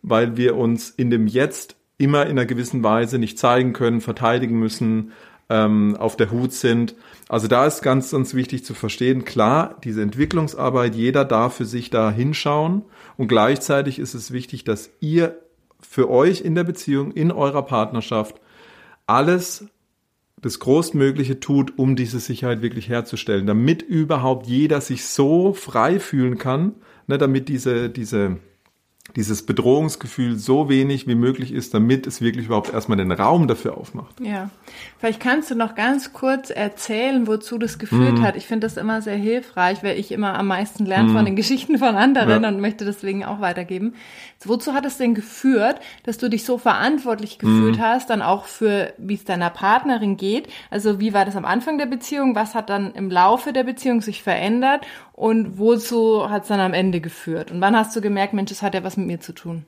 weil 0.00 0.38
wir 0.38 0.56
uns 0.56 0.88
in 0.88 1.10
dem 1.10 1.26
Jetzt 1.26 1.76
immer 1.98 2.24
in 2.24 2.32
einer 2.32 2.46
gewissen 2.46 2.82
Weise 2.82 3.18
nicht 3.18 3.38
zeigen 3.38 3.72
können, 3.72 4.00
verteidigen 4.00 4.58
müssen, 4.58 5.12
ähm, 5.48 5.96
auf 5.96 6.16
der 6.16 6.30
Hut 6.30 6.52
sind. 6.52 6.94
Also 7.28 7.48
da 7.48 7.66
ist 7.66 7.82
ganz, 7.82 8.10
ganz 8.10 8.34
wichtig 8.34 8.64
zu 8.64 8.74
verstehen, 8.74 9.24
klar, 9.24 9.76
diese 9.84 10.02
Entwicklungsarbeit, 10.02 10.94
jeder 10.94 11.24
darf 11.24 11.56
für 11.56 11.64
sich 11.64 11.90
da 11.90 12.10
hinschauen 12.10 12.82
und 13.16 13.28
gleichzeitig 13.28 13.98
ist 13.98 14.14
es 14.14 14.32
wichtig, 14.32 14.64
dass 14.64 14.90
ihr 15.00 15.38
für 15.80 16.10
euch 16.10 16.40
in 16.40 16.54
der 16.54 16.64
Beziehung, 16.64 17.12
in 17.12 17.30
eurer 17.30 17.62
Partnerschaft 17.62 18.40
alles 19.06 19.66
das 20.40 20.58
Großmögliche 20.58 21.40
tut, 21.40 21.78
um 21.78 21.96
diese 21.96 22.20
Sicherheit 22.20 22.60
wirklich 22.60 22.88
herzustellen, 22.88 23.46
damit 23.46 23.82
überhaupt 23.82 24.46
jeder 24.46 24.80
sich 24.80 25.04
so 25.06 25.52
frei 25.54 25.98
fühlen 25.98 26.38
kann, 26.38 26.74
ne, 27.06 27.18
damit 27.18 27.48
diese, 27.48 27.88
diese 27.88 28.38
dieses 29.14 29.46
Bedrohungsgefühl 29.46 30.36
so 30.36 30.68
wenig 30.68 31.06
wie 31.06 31.14
möglich 31.14 31.52
ist, 31.52 31.74
damit 31.74 32.06
es 32.06 32.20
wirklich 32.20 32.46
überhaupt 32.46 32.72
erstmal 32.72 32.98
den 32.98 33.12
Raum 33.12 33.46
dafür 33.46 33.76
aufmacht. 33.76 34.20
Ja, 34.20 34.50
vielleicht 34.98 35.20
kannst 35.20 35.50
du 35.50 35.54
noch 35.54 35.74
ganz 35.74 36.12
kurz 36.12 36.50
erzählen, 36.50 37.26
wozu 37.26 37.58
das 37.58 37.78
geführt 37.78 38.18
mm. 38.18 38.22
hat. 38.22 38.36
Ich 38.36 38.46
finde 38.46 38.66
das 38.66 38.76
immer 38.76 39.02
sehr 39.02 39.16
hilfreich, 39.16 39.82
weil 39.82 39.98
ich 39.98 40.10
immer 40.10 40.38
am 40.38 40.48
meisten 40.48 40.84
lerne 40.84 41.10
mm. 41.10 41.14
von 41.14 41.24
den 41.24 41.36
Geschichten 41.36 41.78
von 41.78 41.94
anderen 41.94 42.42
ja. 42.42 42.48
und 42.48 42.60
möchte 42.60 42.84
deswegen 42.84 43.24
auch 43.24 43.40
weitergeben. 43.40 43.94
Wozu 44.44 44.74
hat 44.74 44.84
es 44.84 44.98
denn 44.98 45.14
geführt, 45.14 45.80
dass 46.04 46.18
du 46.18 46.28
dich 46.28 46.44
so 46.44 46.58
verantwortlich 46.58 47.38
gefühlt 47.38 47.78
mm. 47.78 47.80
hast, 47.80 48.10
dann 48.10 48.22
auch 48.22 48.44
für, 48.44 48.92
wie 48.98 49.14
es 49.14 49.24
deiner 49.24 49.50
Partnerin 49.50 50.16
geht? 50.16 50.48
Also 50.70 51.00
wie 51.00 51.14
war 51.14 51.24
das 51.24 51.36
am 51.36 51.44
Anfang 51.44 51.78
der 51.78 51.86
Beziehung? 51.86 52.34
Was 52.34 52.54
hat 52.54 52.70
dann 52.70 52.92
im 52.92 53.10
Laufe 53.10 53.52
der 53.52 53.64
Beziehung 53.64 54.02
sich 54.02 54.22
verändert? 54.22 54.86
Und 55.16 55.58
wozu 55.58 56.28
hat 56.28 56.42
es 56.42 56.48
dann 56.48 56.60
am 56.60 56.74
Ende 56.74 57.00
geführt? 57.00 57.50
Und 57.50 57.62
wann 57.62 57.74
hast 57.74 57.96
du 57.96 58.02
gemerkt, 58.02 58.34
Mensch, 58.34 58.50
das 58.50 58.60
hat 58.60 58.74
ja 58.74 58.84
was 58.84 58.98
mit 58.98 59.06
mir 59.06 59.18
zu 59.18 59.32
tun? 59.32 59.64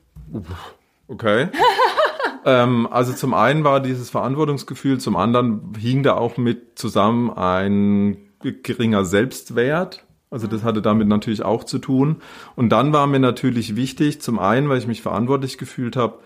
Okay. 1.09 1.49
ähm, 2.45 2.87
also 2.91 3.15
zum 3.15 3.33
einen 3.33 3.65
war 3.65 3.81
dieses 3.81 4.11
Verantwortungsgefühl, 4.11 5.01
zum 5.01 5.17
anderen 5.17 5.73
hing 5.79 6.03
da 6.03 6.19
auch 6.19 6.37
mit 6.37 6.79
zusammen 6.79 7.31
ein 7.31 8.19
geringer 8.41 9.07
Selbstwert. 9.07 10.05
Also 10.31 10.47
das 10.47 10.65
hatte 10.65 10.83
damit 10.83 11.09
natürlich 11.09 11.43
auch 11.43 11.65
zu 11.65 11.79
tun. 11.79 12.17
Und 12.55 12.69
dann 12.69 12.93
war 12.93 13.07
mir 13.07 13.19
natürlich 13.19 13.75
wichtig, 13.75 14.21
zum 14.21 14.39
einen, 14.39 14.69
weil 14.69 14.77
ich 14.77 14.87
mich 14.87 15.01
verantwortlich 15.01 15.57
gefühlt 15.57 15.97
habe, 15.97 16.19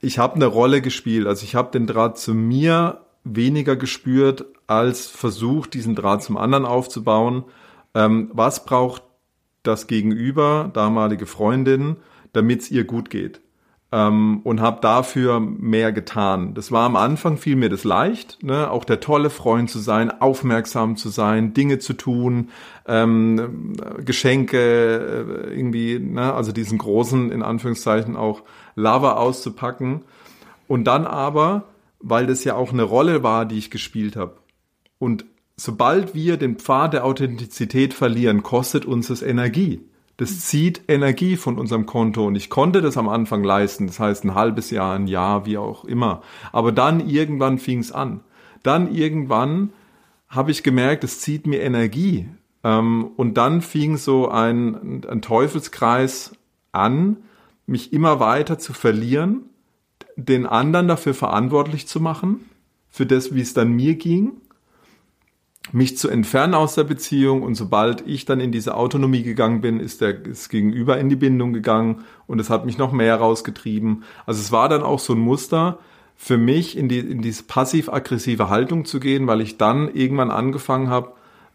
ich 0.00 0.18
habe 0.18 0.34
eine 0.34 0.46
Rolle 0.46 0.82
gespielt. 0.82 1.26
Also 1.26 1.44
ich 1.44 1.54
habe 1.54 1.70
den 1.70 1.86
Draht 1.86 2.18
zu 2.18 2.34
mir 2.34 3.00
weniger 3.24 3.76
gespürt, 3.76 4.44
als 4.66 5.06
versucht, 5.06 5.72
diesen 5.72 5.94
Draht 5.94 6.22
zum 6.22 6.36
anderen 6.36 6.66
aufzubauen 6.66 7.44
ähm, 7.94 8.30
was 8.32 8.64
braucht 8.64 9.02
das 9.62 9.86
Gegenüber, 9.86 10.70
damalige 10.72 11.26
Freundin, 11.26 11.96
damit 12.32 12.62
es 12.62 12.70
ihr 12.70 12.84
gut 12.84 13.10
geht? 13.10 13.40
Ähm, 13.94 14.40
und 14.44 14.62
habe 14.62 14.80
dafür 14.80 15.38
mehr 15.38 15.92
getan. 15.92 16.54
Das 16.54 16.72
war 16.72 16.86
am 16.86 16.96
Anfang 16.96 17.36
fiel 17.36 17.56
mir 17.56 17.68
das 17.68 17.84
leicht, 17.84 18.42
ne? 18.42 18.70
auch 18.70 18.84
der 18.84 19.00
tolle 19.00 19.28
Freund 19.28 19.68
zu 19.68 19.80
sein, 19.80 20.10
aufmerksam 20.10 20.96
zu 20.96 21.10
sein, 21.10 21.52
Dinge 21.52 21.78
zu 21.78 21.92
tun, 21.92 22.48
ähm, 22.86 23.74
Geschenke 24.02 24.58
äh, 24.58 25.54
irgendwie, 25.54 25.98
ne? 25.98 26.32
also 26.32 26.52
diesen 26.52 26.78
großen 26.78 27.30
in 27.30 27.42
Anführungszeichen 27.42 28.16
auch 28.16 28.44
Lover 28.76 29.18
auszupacken. 29.18 30.04
Und 30.68 30.84
dann 30.84 31.06
aber, 31.06 31.64
weil 32.00 32.26
das 32.26 32.44
ja 32.44 32.54
auch 32.54 32.72
eine 32.72 32.84
Rolle 32.84 33.22
war, 33.22 33.44
die 33.44 33.58
ich 33.58 33.70
gespielt 33.70 34.16
habe 34.16 34.38
und 34.98 35.26
sobald 35.62 36.12
wir 36.12 36.38
den 36.38 36.56
Pfad 36.56 36.92
der 36.92 37.04
Authentizität 37.04 37.94
verlieren, 37.94 38.42
kostet 38.42 38.84
uns 38.84 39.06
das 39.06 39.22
Energie. 39.22 39.80
Das 40.16 40.40
zieht 40.40 40.82
Energie 40.88 41.36
von 41.36 41.56
unserem 41.56 41.86
Konto 41.86 42.26
und 42.26 42.34
ich 42.34 42.50
konnte 42.50 42.82
das 42.82 42.96
am 42.96 43.08
Anfang 43.08 43.44
leisten, 43.44 43.86
das 43.86 44.00
heißt 44.00 44.24
ein 44.24 44.34
halbes 44.34 44.70
Jahr, 44.70 44.96
ein 44.96 45.06
Jahr, 45.06 45.46
wie 45.46 45.58
auch 45.58 45.84
immer. 45.84 46.22
Aber 46.50 46.72
dann 46.72 47.08
irgendwann 47.08 47.58
fing 47.58 47.78
es 47.78 47.92
an. 47.92 48.20
Dann 48.64 48.92
irgendwann 48.92 49.72
habe 50.28 50.50
ich 50.50 50.64
gemerkt, 50.64 51.04
es 51.04 51.20
zieht 51.20 51.46
mir 51.46 51.60
Energie. 51.60 52.28
Ähm, 52.64 53.12
und 53.16 53.34
dann 53.34 53.62
fing 53.62 53.96
so 53.96 54.28
ein, 54.28 55.04
ein 55.08 55.22
Teufelskreis 55.22 56.32
an, 56.72 57.18
mich 57.66 57.92
immer 57.92 58.18
weiter 58.18 58.58
zu 58.58 58.72
verlieren, 58.72 59.44
den 60.16 60.44
anderen 60.44 60.88
dafür 60.88 61.14
verantwortlich 61.14 61.86
zu 61.86 62.00
machen, 62.00 62.46
für 62.90 63.06
das, 63.06 63.32
wie 63.32 63.40
es 63.40 63.54
dann 63.54 63.72
mir 63.72 63.94
ging 63.94 64.32
mich 65.70 65.96
zu 65.96 66.08
entfernen 66.08 66.54
aus 66.54 66.74
der 66.74 66.84
Beziehung 66.84 67.42
und 67.42 67.54
sobald 67.54 68.06
ich 68.06 68.24
dann 68.24 68.40
in 68.40 68.50
diese 68.50 68.74
Autonomie 68.74 69.22
gegangen 69.22 69.60
bin, 69.60 69.78
ist 69.78 70.00
der 70.00 70.26
ist 70.26 70.48
Gegenüber 70.48 70.98
in 70.98 71.08
die 71.08 71.16
Bindung 71.16 71.52
gegangen 71.52 72.04
und 72.26 72.40
es 72.40 72.50
hat 72.50 72.66
mich 72.66 72.78
noch 72.78 72.92
mehr 72.92 73.16
rausgetrieben. 73.16 74.02
Also 74.26 74.40
es 74.40 74.50
war 74.50 74.68
dann 74.68 74.82
auch 74.82 74.98
so 74.98 75.12
ein 75.14 75.20
Muster 75.20 75.78
für 76.16 76.36
mich 76.36 76.76
in 76.76 76.88
die 76.88 76.98
in 76.98 77.22
diese 77.22 77.44
passiv-aggressive 77.44 78.48
Haltung 78.48 78.84
zu 78.84 79.00
gehen, 79.00 79.26
weil 79.26 79.40
ich 79.40 79.56
dann 79.56 79.88
irgendwann 79.94 80.30
angefangen 80.30 80.90
habe, 80.90 81.12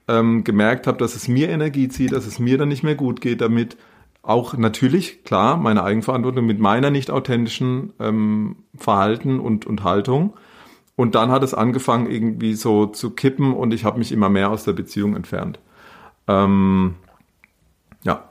ähm, 0.07 0.43
gemerkt 0.43 0.87
habe, 0.87 0.97
dass 0.97 1.15
es 1.15 1.27
mir 1.27 1.49
Energie 1.49 1.89
zieht, 1.89 2.13
dass 2.13 2.25
es 2.25 2.39
mir 2.39 2.57
dann 2.57 2.69
nicht 2.69 2.83
mehr 2.83 2.95
gut 2.95 3.21
geht 3.21 3.41
damit. 3.41 3.77
Auch 4.23 4.57
natürlich, 4.57 5.23
klar, 5.23 5.55
meine 5.55 5.83
Eigenverantwortung 5.85 6.45
mit 6.45 6.59
meiner 6.59 6.89
nicht 6.89 7.11
authentischen 7.11 7.93
ähm, 7.99 8.57
Verhalten 8.75 9.39
und, 9.39 9.65
und 9.65 9.85
Haltung. 9.85 10.33
Und 10.97 11.13
dann 11.13 11.29
hat 11.29 11.43
es 11.43 11.53
angefangen, 11.53 12.09
irgendwie 12.09 12.55
so 12.55 12.87
zu 12.87 13.11
kippen 13.11 13.53
und 13.53 13.71
ich 13.71 13.85
habe 13.85 13.99
mich 13.99 14.11
immer 14.11 14.29
mehr 14.29 14.49
aus 14.49 14.63
der 14.63 14.73
Beziehung 14.73 15.15
entfernt. 15.15 15.59
Ähm, 16.27 16.95
ja. 18.03 18.29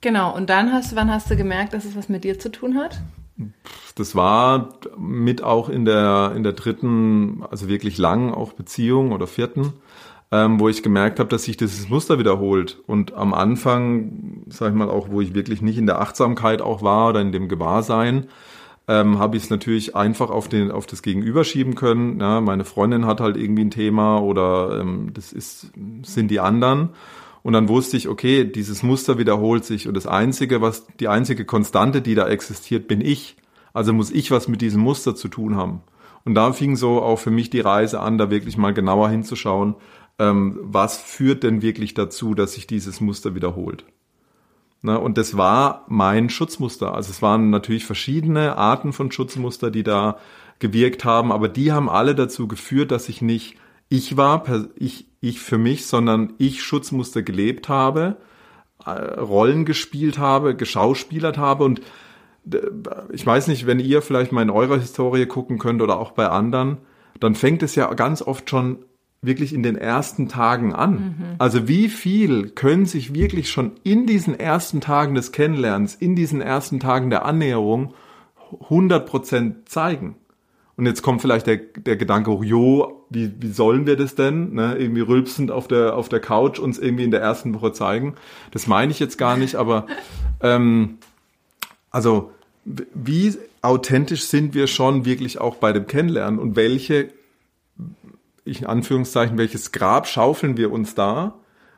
Genau, 0.00 0.34
und 0.34 0.48
dann 0.48 0.72
hast 0.72 0.92
du, 0.92 0.96
wann 0.96 1.10
hast 1.10 1.30
du 1.30 1.36
gemerkt, 1.36 1.74
dass 1.74 1.84
es 1.84 1.94
was 1.94 2.08
mit 2.08 2.24
dir 2.24 2.38
zu 2.38 2.50
tun 2.50 2.78
hat? 2.78 3.02
Das 3.96 4.16
war 4.16 4.70
mit 4.96 5.42
auch 5.42 5.68
in 5.68 5.84
der, 5.84 6.32
in 6.34 6.42
der 6.42 6.54
dritten, 6.54 7.44
also 7.50 7.68
wirklich 7.68 7.98
lang 7.98 8.32
auch 8.32 8.54
Beziehung 8.54 9.12
oder 9.12 9.26
vierten, 9.26 9.74
ähm, 10.32 10.58
wo 10.58 10.70
ich 10.70 10.82
gemerkt 10.82 11.20
habe, 11.20 11.28
dass 11.28 11.44
sich 11.44 11.58
dieses 11.58 11.90
Muster 11.90 12.18
wiederholt. 12.18 12.78
Und 12.86 13.12
am 13.12 13.34
Anfang, 13.34 14.44
sag 14.48 14.70
ich 14.70 14.74
mal, 14.74 14.88
auch, 14.88 15.10
wo 15.10 15.20
ich 15.20 15.34
wirklich 15.34 15.60
nicht 15.60 15.76
in 15.76 15.86
der 15.86 16.00
Achtsamkeit 16.00 16.62
auch 16.62 16.82
war 16.82 17.10
oder 17.10 17.20
in 17.20 17.32
dem 17.32 17.48
Gewahrsein, 17.48 18.28
ähm, 18.90 19.20
habe 19.20 19.36
ich 19.36 19.44
es 19.44 19.50
natürlich 19.50 19.94
einfach 19.94 20.30
auf, 20.30 20.48
den, 20.48 20.72
auf 20.72 20.84
das 20.84 21.02
Gegenüber 21.02 21.44
schieben 21.44 21.76
können. 21.76 22.18
Ja, 22.18 22.40
meine 22.40 22.64
Freundin 22.64 23.06
hat 23.06 23.20
halt 23.20 23.36
irgendwie 23.36 23.64
ein 23.64 23.70
Thema 23.70 24.18
oder 24.18 24.80
ähm, 24.80 25.12
das 25.14 25.32
ist, 25.32 25.70
sind 26.02 26.28
die 26.28 26.40
anderen. 26.40 26.90
Und 27.44 27.52
dann 27.52 27.68
wusste 27.68 27.96
ich, 27.96 28.08
okay, 28.08 28.44
dieses 28.44 28.82
Muster 28.82 29.16
wiederholt 29.16 29.64
sich 29.64 29.86
und 29.86 29.94
das 29.94 30.08
einzige, 30.08 30.60
was, 30.60 30.88
die 30.98 31.06
einzige 31.06 31.44
Konstante, 31.44 32.02
die 32.02 32.16
da 32.16 32.28
existiert, 32.28 32.88
bin 32.88 33.00
ich. 33.00 33.36
Also 33.72 33.92
muss 33.92 34.10
ich 34.10 34.32
was 34.32 34.48
mit 34.48 34.60
diesem 34.60 34.82
Muster 34.82 35.14
zu 35.14 35.28
tun 35.28 35.54
haben. 35.54 35.82
Und 36.24 36.34
da 36.34 36.52
fing 36.52 36.74
so 36.74 37.00
auch 37.00 37.20
für 37.20 37.30
mich 37.30 37.48
die 37.48 37.60
Reise 37.60 38.00
an, 38.00 38.18
da 38.18 38.28
wirklich 38.28 38.56
mal 38.56 38.74
genauer 38.74 39.08
hinzuschauen, 39.08 39.76
ähm, 40.18 40.58
was 40.62 40.98
führt 40.98 41.44
denn 41.44 41.62
wirklich 41.62 41.94
dazu, 41.94 42.34
dass 42.34 42.54
sich 42.54 42.66
dieses 42.66 43.00
Muster 43.00 43.36
wiederholt. 43.36 43.84
Ne, 44.82 44.98
und 44.98 45.18
das 45.18 45.36
war 45.36 45.84
mein 45.88 46.30
Schutzmuster. 46.30 46.94
Also 46.94 47.10
es 47.10 47.20
waren 47.20 47.50
natürlich 47.50 47.84
verschiedene 47.84 48.56
Arten 48.56 48.92
von 48.92 49.12
Schutzmuster, 49.12 49.70
die 49.70 49.82
da 49.82 50.18
gewirkt 50.58 51.04
haben, 51.04 51.32
aber 51.32 51.48
die 51.48 51.72
haben 51.72 51.88
alle 51.88 52.14
dazu 52.14 52.48
geführt, 52.48 52.90
dass 52.90 53.08
ich 53.08 53.20
nicht 53.20 53.56
ich 53.90 54.16
war, 54.16 54.44
ich, 54.76 55.08
ich 55.20 55.40
für 55.40 55.58
mich, 55.58 55.86
sondern 55.86 56.32
ich 56.38 56.62
Schutzmuster 56.62 57.22
gelebt 57.22 57.68
habe, 57.68 58.16
äh, 58.86 58.90
Rollen 58.90 59.64
gespielt 59.66 60.16
habe, 60.16 60.54
geschauspielert 60.54 61.36
habe 61.36 61.64
und 61.64 61.82
ich 63.12 63.26
weiß 63.26 63.48
nicht, 63.48 63.66
wenn 63.66 63.80
ihr 63.80 64.00
vielleicht 64.00 64.32
mal 64.32 64.40
in 64.40 64.48
eurer 64.48 64.78
Historie 64.78 65.26
gucken 65.26 65.58
könnt 65.58 65.82
oder 65.82 65.98
auch 65.98 66.12
bei 66.12 66.28
anderen, 66.28 66.78
dann 67.20 67.34
fängt 67.34 67.62
es 67.62 67.74
ja 67.74 67.92
ganz 67.92 68.22
oft 68.22 68.48
schon 68.48 68.78
wirklich 69.22 69.52
in 69.52 69.62
den 69.62 69.76
ersten 69.76 70.28
Tagen 70.28 70.74
an? 70.74 71.36
Also 71.38 71.68
wie 71.68 71.88
viel 71.88 72.50
können 72.50 72.86
sich 72.86 73.14
wirklich 73.14 73.50
schon 73.50 73.72
in 73.82 74.06
diesen 74.06 74.38
ersten 74.38 74.80
Tagen 74.80 75.14
des 75.14 75.32
Kennenlernens, 75.32 75.94
in 75.94 76.16
diesen 76.16 76.40
ersten 76.40 76.80
Tagen 76.80 77.10
der 77.10 77.24
Annäherung 77.24 77.94
100% 78.68 79.66
zeigen? 79.66 80.16
Und 80.76 80.86
jetzt 80.86 81.02
kommt 81.02 81.20
vielleicht 81.20 81.46
der, 81.46 81.58
der 81.58 81.96
Gedanke 81.96 82.30
hoch, 82.30 82.42
jo, 82.42 83.04
wie, 83.10 83.30
wie 83.38 83.50
sollen 83.50 83.86
wir 83.86 83.96
das 83.96 84.14
denn? 84.14 84.54
Ne? 84.54 84.76
Irgendwie 84.78 85.02
rülpsend 85.02 85.50
auf 85.50 85.68
der, 85.68 85.94
auf 85.94 86.08
der 86.08 86.20
Couch 86.20 86.58
uns 86.58 86.78
irgendwie 86.78 87.04
in 87.04 87.10
der 87.10 87.20
ersten 87.20 87.52
Woche 87.52 87.72
zeigen. 87.72 88.14
Das 88.50 88.66
meine 88.66 88.90
ich 88.90 88.98
jetzt 88.98 89.18
gar 89.18 89.36
nicht, 89.36 89.56
aber 89.56 89.86
ähm, 90.40 90.96
also 91.90 92.30
wie 92.64 93.36
authentisch 93.60 94.24
sind 94.24 94.54
wir 94.54 94.66
schon 94.66 95.04
wirklich 95.04 95.38
auch 95.38 95.56
bei 95.56 95.74
dem 95.74 95.86
Kennenlernen 95.86 96.38
und 96.38 96.56
welche, 96.56 97.08
ich 98.50 98.62
in 98.62 98.66
Anführungszeichen, 98.66 99.38
welches 99.38 99.72
Grab 99.72 100.06
schaufeln 100.06 100.56
wir 100.56 100.72
uns 100.72 100.94
da, 100.94 101.34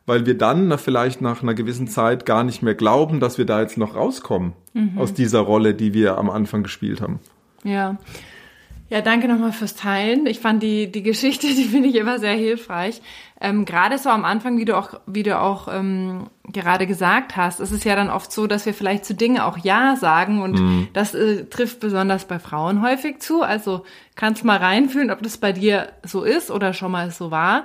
weil 0.06 0.26
wir 0.26 0.36
dann 0.36 0.68
na, 0.68 0.76
vielleicht 0.76 1.20
nach 1.20 1.42
einer 1.42 1.54
gewissen 1.54 1.86
Zeit 1.86 2.26
gar 2.26 2.42
nicht 2.44 2.62
mehr 2.62 2.74
glauben, 2.74 3.20
dass 3.20 3.38
wir 3.38 3.46
da 3.46 3.60
jetzt 3.60 3.78
noch 3.78 3.94
rauskommen 3.94 4.54
aus 4.96 5.14
dieser 5.14 5.40
Rolle, 5.40 5.74
die 5.74 5.94
wir 5.94 6.18
am 6.18 6.30
Anfang 6.30 6.62
gespielt 6.62 7.00
haben. 7.00 7.20
Ja. 7.62 7.98
Ja, 8.92 9.00
danke 9.00 9.26
nochmal 9.26 9.52
fürs 9.52 9.74
Teilen. 9.74 10.26
Ich 10.26 10.40
fand 10.40 10.62
die, 10.62 10.92
die 10.92 11.02
Geschichte, 11.02 11.46
die 11.54 11.64
finde 11.64 11.88
ich 11.88 11.94
immer 11.94 12.18
sehr 12.18 12.34
hilfreich. 12.34 13.00
Ähm, 13.40 13.64
gerade 13.64 13.96
so 13.96 14.10
am 14.10 14.26
Anfang, 14.26 14.58
wie 14.58 14.66
du 14.66 14.76
auch, 14.76 15.00
wie 15.06 15.22
du 15.22 15.40
auch 15.40 15.66
ähm, 15.72 16.28
gerade 16.52 16.86
gesagt 16.86 17.34
hast, 17.34 17.58
ist 17.58 17.70
es 17.70 17.84
ja 17.84 17.96
dann 17.96 18.10
oft 18.10 18.30
so, 18.30 18.46
dass 18.46 18.66
wir 18.66 18.74
vielleicht 18.74 19.06
zu 19.06 19.14
Dingen 19.14 19.40
auch 19.40 19.56
Ja 19.56 19.96
sagen 19.96 20.42
und 20.42 20.90
das 20.92 21.14
äh, 21.14 21.46
trifft 21.46 21.80
besonders 21.80 22.26
bei 22.26 22.38
Frauen 22.38 22.82
häufig 22.82 23.20
zu. 23.20 23.40
Also 23.40 23.86
kannst 24.14 24.44
mal 24.44 24.58
reinfühlen, 24.58 25.10
ob 25.10 25.22
das 25.22 25.38
bei 25.38 25.52
dir 25.52 25.88
so 26.02 26.22
ist 26.22 26.50
oder 26.50 26.74
schon 26.74 26.92
mal 26.92 27.10
so 27.10 27.30
war 27.30 27.64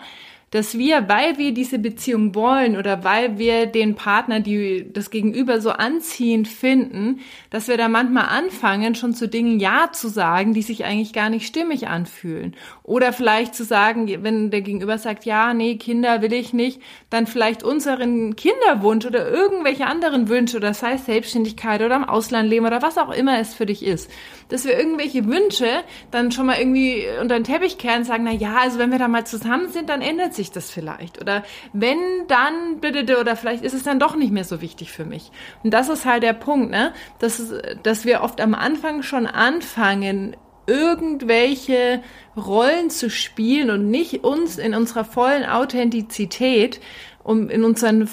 dass 0.52 0.78
wir, 0.78 1.10
weil 1.10 1.38
wir 1.38 1.54
diese 1.54 1.78
Beziehung 1.78 2.34
wollen 2.34 2.78
oder 2.78 3.04
weil 3.04 3.38
wir 3.38 3.66
den 3.66 3.96
Partner, 3.96 4.40
die 4.40 4.88
das 4.94 5.10
Gegenüber 5.10 5.60
so 5.60 5.72
anziehend 5.72 6.48
finden, 6.48 7.20
dass 7.50 7.68
wir 7.68 7.76
da 7.76 7.90
manchmal 7.90 8.28
anfangen, 8.30 8.96
schon 8.96 9.14
zu 9.14 9.28
Dingen 9.28 9.60
Ja 9.60 9.90
zu 9.92 10.08
sagen, 10.08 10.54
die 10.54 10.62
sich 10.62 10.86
eigentlich 10.86 11.12
gar 11.12 11.30
nicht 11.30 11.46
stimmig 11.46 11.90
anfühlen. 11.90 12.56
Oder 12.84 13.12
vielleicht 13.12 13.56
zu 13.56 13.66
sagen, 13.66 14.08
wenn 14.24 14.50
der 14.50 14.62
Gegenüber 14.62 14.98
sagt, 14.98 15.26
ja, 15.26 15.54
nee, 15.54 15.76
Kinder 15.76 16.22
will 16.22 16.32
ich 16.32 16.54
nicht, 16.54 16.82
dann 17.10 17.28
vielleicht 17.28 17.64
unseren 17.64 18.38
Kinderwunsch 18.38 19.06
oder 19.06 19.30
irgendwelche 19.30 19.86
anderen 19.86 20.30
Wünsche 20.30 20.56
oder 20.56 20.74
sei 20.74 20.94
es 20.94 21.06
Selbstständigkeit 21.06 21.82
oder 21.82 21.98
im 21.98 22.06
Ausland 22.06 22.50
leben 22.50 22.66
oder 22.66 22.82
was 22.82 22.98
auch 22.98 23.12
immer 23.12 23.38
es 23.40 23.54
für 23.54 23.66
dich 23.66 23.84
ist, 23.84 24.10
dass 24.48 24.64
wir 24.64 24.80
irgendwelche 24.80 25.26
Wünsche 25.28 25.68
dann 26.10 26.32
schon 26.32 26.46
mal 26.46 26.58
irgendwie 26.58 27.04
unter 27.22 27.36
den 27.36 27.44
Teppich 27.44 27.78
kehren 27.78 28.00
und 28.00 28.06
sagen, 28.06 28.24
na 28.24 28.32
ja, 28.32 28.60
also 28.62 28.80
wenn 28.80 28.92
wir 28.92 29.00
da 29.00 29.10
mal 29.10 29.26
zusammen 29.26 29.68
sind, 29.70 29.90
dann 29.90 30.02
ändert 30.02 30.37
sich 30.38 30.52
das 30.52 30.72
vielleicht. 30.72 31.20
Oder 31.22 31.44
wenn, 31.74 32.00
dann 32.30 32.80
bitte, 32.80 33.20
oder 33.20 33.36
vielleicht 33.36 33.64
ist 33.64 33.74
es 33.74 33.84
dann 33.84 34.00
doch 34.00 34.16
nicht 34.16 34.32
mehr 34.32 34.46
so 34.46 34.62
wichtig 34.62 34.92
für 34.94 35.04
mich. 35.04 35.32
Und 35.64 35.74
das 35.74 35.90
ist 35.90 36.06
halt 36.06 36.24
der 36.24 36.34
Punkt, 36.34 36.72
ne? 36.72 36.94
Dass, 37.20 37.54
dass 37.84 38.06
wir 38.06 38.22
oft 38.22 38.40
am 38.40 38.56
Anfang 38.56 39.04
schon 39.04 39.28
anfangen, 39.28 40.38
irgendwelche 40.68 42.02
Rollen 42.36 42.90
zu 42.90 43.10
spielen 43.10 43.70
und 43.70 43.90
nicht 43.90 44.24
uns 44.24 44.58
in 44.58 44.76
unserer 44.76 45.06
vollen 45.06 45.46
Authentizität, 45.46 46.82
um 47.24 47.50
in, 47.50 47.64
unseren, 47.64 48.10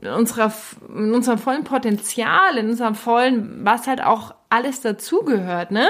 in, 0.00 0.08
unserer, 0.08 0.52
in 0.88 1.14
unserem 1.14 1.38
vollen 1.38 1.64
Potenzial, 1.64 2.56
in 2.58 2.68
unserem 2.68 2.94
vollen, 2.94 3.64
was 3.64 3.86
halt 3.86 4.02
auch 4.02 4.34
alles 4.50 4.80
dazugehört, 4.80 5.70
ne? 5.70 5.88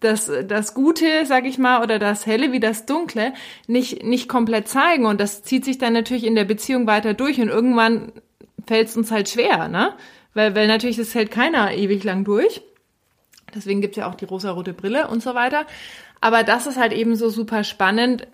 Das, 0.00 0.30
das 0.46 0.74
Gute, 0.74 1.26
sag 1.26 1.46
ich 1.46 1.58
mal, 1.58 1.82
oder 1.82 1.98
das 1.98 2.26
Helle 2.26 2.52
wie 2.52 2.60
das 2.60 2.86
Dunkle 2.86 3.34
nicht, 3.66 4.02
nicht 4.02 4.28
komplett 4.28 4.66
zeigen. 4.66 5.06
Und 5.06 5.20
das 5.20 5.42
zieht 5.42 5.64
sich 5.64 5.78
dann 5.78 5.92
natürlich 5.92 6.24
in 6.24 6.34
der 6.34 6.44
Beziehung 6.44 6.86
weiter 6.86 7.14
durch 7.14 7.40
und 7.40 7.48
irgendwann 7.48 8.12
fällt 8.66 8.88
es 8.88 8.96
uns 8.96 9.10
halt 9.10 9.28
schwer, 9.28 9.68
ne? 9.68 9.92
Weil, 10.32 10.54
weil 10.54 10.68
natürlich, 10.68 10.96
das 10.96 11.14
hält 11.14 11.30
keiner 11.30 11.72
ewig 11.74 12.04
lang 12.04 12.24
durch. 12.24 12.62
Deswegen 13.54 13.80
gibt's 13.80 13.96
ja 13.96 14.08
auch 14.08 14.14
die 14.14 14.26
rosa-rote 14.26 14.72
Brille 14.72 15.08
und 15.08 15.22
so 15.22 15.34
weiter. 15.34 15.66
Aber 16.20 16.44
das 16.44 16.66
ist 16.66 16.78
halt 16.78 16.92
eben 16.92 17.16
so 17.16 17.30
super 17.30 17.64
spannend 17.64 18.28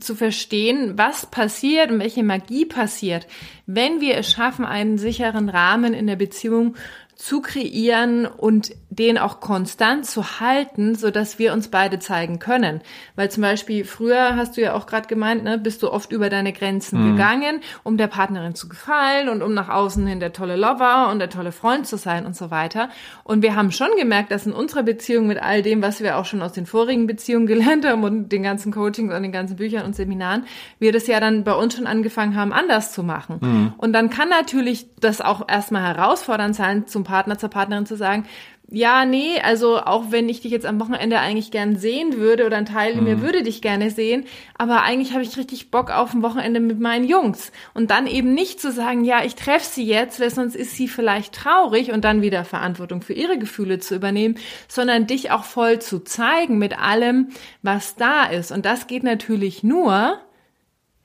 zu 0.00 0.14
verstehen, 0.14 0.96
was 0.96 1.26
passiert 1.26 1.90
und 1.90 2.00
welche 2.00 2.22
Magie 2.22 2.64
passiert, 2.64 3.26
wenn 3.66 4.00
wir 4.00 4.16
es 4.16 4.30
schaffen, 4.30 4.64
einen 4.64 4.98
sicheren 4.98 5.48
Rahmen 5.48 5.92
in 5.94 6.06
der 6.06 6.16
Beziehung 6.16 6.74
zu 7.14 7.42
kreieren 7.42 8.26
und 8.26 8.72
den 8.98 9.16
auch 9.16 9.40
konstant 9.40 10.04
zu 10.04 10.40
halten, 10.40 10.94
so 10.94 11.10
dass 11.10 11.38
wir 11.38 11.54
uns 11.54 11.68
beide 11.68 11.98
zeigen 11.98 12.38
können. 12.38 12.82
Weil 13.16 13.30
zum 13.30 13.42
Beispiel 13.42 13.86
früher 13.86 14.36
hast 14.36 14.56
du 14.56 14.60
ja 14.60 14.74
auch 14.74 14.84
gerade 14.84 15.08
gemeint, 15.08 15.44
ne, 15.44 15.56
bist 15.56 15.82
du 15.82 15.90
oft 15.90 16.12
über 16.12 16.28
deine 16.28 16.52
Grenzen 16.52 17.02
mhm. 17.02 17.12
gegangen, 17.12 17.60
um 17.84 17.96
der 17.96 18.08
Partnerin 18.08 18.54
zu 18.54 18.68
gefallen 18.68 19.30
und 19.30 19.40
um 19.40 19.54
nach 19.54 19.70
außen 19.70 20.06
hin 20.06 20.20
der 20.20 20.34
tolle 20.34 20.56
Lover 20.56 21.08
und 21.10 21.20
der 21.20 21.30
tolle 21.30 21.52
Freund 21.52 21.86
zu 21.86 21.96
sein 21.96 22.26
und 22.26 22.36
so 22.36 22.50
weiter. 22.50 22.90
Und 23.24 23.42
wir 23.42 23.56
haben 23.56 23.72
schon 23.72 23.88
gemerkt, 23.98 24.30
dass 24.30 24.44
in 24.44 24.52
unserer 24.52 24.82
Beziehung 24.82 25.26
mit 25.26 25.42
all 25.42 25.62
dem, 25.62 25.80
was 25.80 26.02
wir 26.02 26.18
auch 26.18 26.26
schon 26.26 26.42
aus 26.42 26.52
den 26.52 26.66
vorigen 26.66 27.06
Beziehungen 27.06 27.46
gelernt 27.46 27.86
haben 27.86 28.04
und 28.04 28.30
den 28.30 28.42
ganzen 28.42 28.72
Coachings 28.72 29.14
und 29.14 29.22
den 29.22 29.32
ganzen 29.32 29.56
Büchern 29.56 29.86
und 29.86 29.96
Seminaren, 29.96 30.44
wir 30.78 30.92
das 30.92 31.06
ja 31.06 31.18
dann 31.18 31.44
bei 31.44 31.54
uns 31.54 31.76
schon 31.76 31.86
angefangen 31.86 32.36
haben, 32.36 32.52
anders 32.52 32.92
zu 32.92 33.02
machen. 33.02 33.38
Mhm. 33.40 33.72
Und 33.78 33.94
dann 33.94 34.10
kann 34.10 34.28
natürlich 34.28 34.86
das 35.00 35.22
auch 35.22 35.48
erstmal 35.48 35.82
herausfordernd 35.82 36.54
sein, 36.54 36.86
zum 36.86 37.04
Partner, 37.04 37.38
zur 37.38 37.48
Partnerin 37.48 37.86
zu 37.86 37.96
sagen, 37.96 38.26
ja, 38.74 39.04
nee, 39.04 39.38
also 39.42 39.78
auch 39.80 40.04
wenn 40.10 40.30
ich 40.30 40.40
dich 40.40 40.50
jetzt 40.50 40.64
am 40.64 40.80
Wochenende 40.80 41.18
eigentlich 41.18 41.50
gern 41.50 41.76
sehen 41.76 42.16
würde 42.16 42.46
oder 42.46 42.56
ein 42.56 42.64
Teil 42.64 42.96
mhm. 42.96 43.04
mir 43.04 43.20
würde 43.20 43.42
dich 43.42 43.60
gerne 43.60 43.90
sehen, 43.90 44.24
aber 44.56 44.82
eigentlich 44.82 45.12
habe 45.12 45.22
ich 45.22 45.36
richtig 45.36 45.70
Bock 45.70 45.90
auf 45.90 46.14
ein 46.14 46.22
Wochenende 46.22 46.58
mit 46.58 46.80
meinen 46.80 47.06
Jungs. 47.06 47.52
Und 47.74 47.90
dann 47.90 48.06
eben 48.06 48.32
nicht 48.32 48.60
zu 48.62 48.72
sagen, 48.72 49.04
ja, 49.04 49.22
ich 49.24 49.34
treffe 49.34 49.66
sie 49.66 49.84
jetzt, 49.84 50.20
weil 50.20 50.30
sonst 50.30 50.56
ist 50.56 50.74
sie 50.74 50.88
vielleicht 50.88 51.34
traurig 51.34 51.92
und 51.92 52.02
dann 52.02 52.22
wieder 52.22 52.46
Verantwortung 52.46 53.02
für 53.02 53.12
ihre 53.12 53.38
Gefühle 53.38 53.78
zu 53.78 53.94
übernehmen, 53.94 54.38
sondern 54.68 55.06
dich 55.06 55.30
auch 55.30 55.44
voll 55.44 55.80
zu 55.80 56.00
zeigen 56.00 56.56
mit 56.56 56.78
allem, 56.78 57.28
was 57.60 57.96
da 57.96 58.24
ist. 58.24 58.52
Und 58.52 58.64
das 58.64 58.86
geht 58.86 59.02
natürlich 59.02 59.62
nur, 59.62 60.18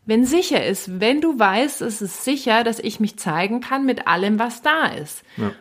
wenn 0.05 0.23
sicher 0.23 0.65
ist, 0.65 1.01
wenn 1.01 1.19
du 1.19 1.37
weißt, 1.37 1.81
es 1.81 2.01
ist 2.01 2.23
sicher, 2.23 2.63
dass 2.63 2.79
ich 2.79 3.01
mich 3.01 3.19
zeigen 3.19 3.59
kann 3.59 3.85
mit 3.85 4.07
allem, 4.07 4.39
was 4.39 4.61
da 4.61 4.85
ist. 4.85 5.23
Ja. 5.35 5.51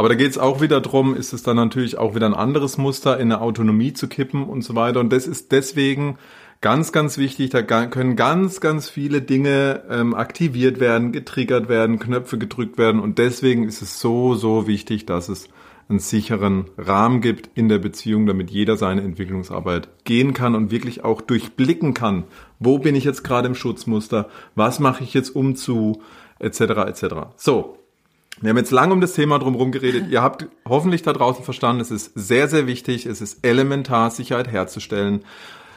Aber 0.00 0.08
da 0.08 0.14
geht 0.14 0.30
es 0.30 0.38
auch 0.38 0.62
wieder 0.62 0.80
drum, 0.80 1.14
ist 1.14 1.34
es 1.34 1.42
dann 1.42 1.56
natürlich 1.56 1.98
auch 1.98 2.14
wieder 2.14 2.24
ein 2.24 2.32
anderes 2.32 2.78
Muster 2.78 3.18
in 3.18 3.30
eine 3.30 3.42
Autonomie 3.42 3.92
zu 3.92 4.08
kippen 4.08 4.44
und 4.44 4.62
so 4.62 4.74
weiter. 4.74 4.98
Und 4.98 5.12
das 5.12 5.26
ist 5.26 5.52
deswegen 5.52 6.16
ganz, 6.62 6.90
ganz 6.90 7.18
wichtig. 7.18 7.50
Da 7.50 7.60
können 7.60 8.16
ganz, 8.16 8.60
ganz 8.62 8.88
viele 8.88 9.20
Dinge 9.20 9.82
ähm, 9.90 10.14
aktiviert 10.14 10.80
werden, 10.80 11.12
getriggert 11.12 11.68
werden, 11.68 11.98
Knöpfe 11.98 12.38
gedrückt 12.38 12.78
werden. 12.78 12.98
Und 12.98 13.18
deswegen 13.18 13.68
ist 13.68 13.82
es 13.82 14.00
so, 14.00 14.34
so 14.34 14.66
wichtig, 14.66 15.04
dass 15.04 15.28
es 15.28 15.48
einen 15.90 15.98
sicheren 15.98 16.64
Rahmen 16.78 17.20
gibt 17.20 17.50
in 17.54 17.68
der 17.68 17.78
Beziehung, 17.78 18.24
damit 18.24 18.50
jeder 18.50 18.78
seine 18.78 19.02
Entwicklungsarbeit 19.02 19.90
gehen 20.04 20.32
kann 20.32 20.54
und 20.54 20.70
wirklich 20.70 21.04
auch 21.04 21.20
durchblicken 21.20 21.92
kann, 21.92 22.24
wo 22.58 22.78
bin 22.78 22.94
ich 22.94 23.04
jetzt 23.04 23.22
gerade 23.22 23.48
im 23.48 23.54
Schutzmuster, 23.54 24.30
was 24.54 24.80
mache 24.80 25.04
ich 25.04 25.12
jetzt 25.12 25.36
um 25.36 25.56
zu, 25.56 26.00
etc. 26.38 26.60
etc. 26.88 27.04
So, 27.36 27.79
wir 28.40 28.50
haben 28.50 28.56
jetzt 28.56 28.70
lange 28.70 28.92
um 28.92 29.00
das 29.00 29.12
Thema 29.12 29.38
drumherum 29.38 29.72
geredet. 29.72 30.10
Ihr 30.10 30.22
habt 30.22 30.46
hoffentlich 30.66 31.02
da 31.02 31.12
draußen 31.12 31.44
verstanden, 31.44 31.80
es 31.80 31.90
ist 31.90 32.12
sehr, 32.14 32.48
sehr 32.48 32.66
wichtig, 32.66 33.06
es 33.06 33.20
ist 33.20 33.44
elementar, 33.44 34.10
Sicherheit 34.10 34.48
herzustellen. 34.48 35.20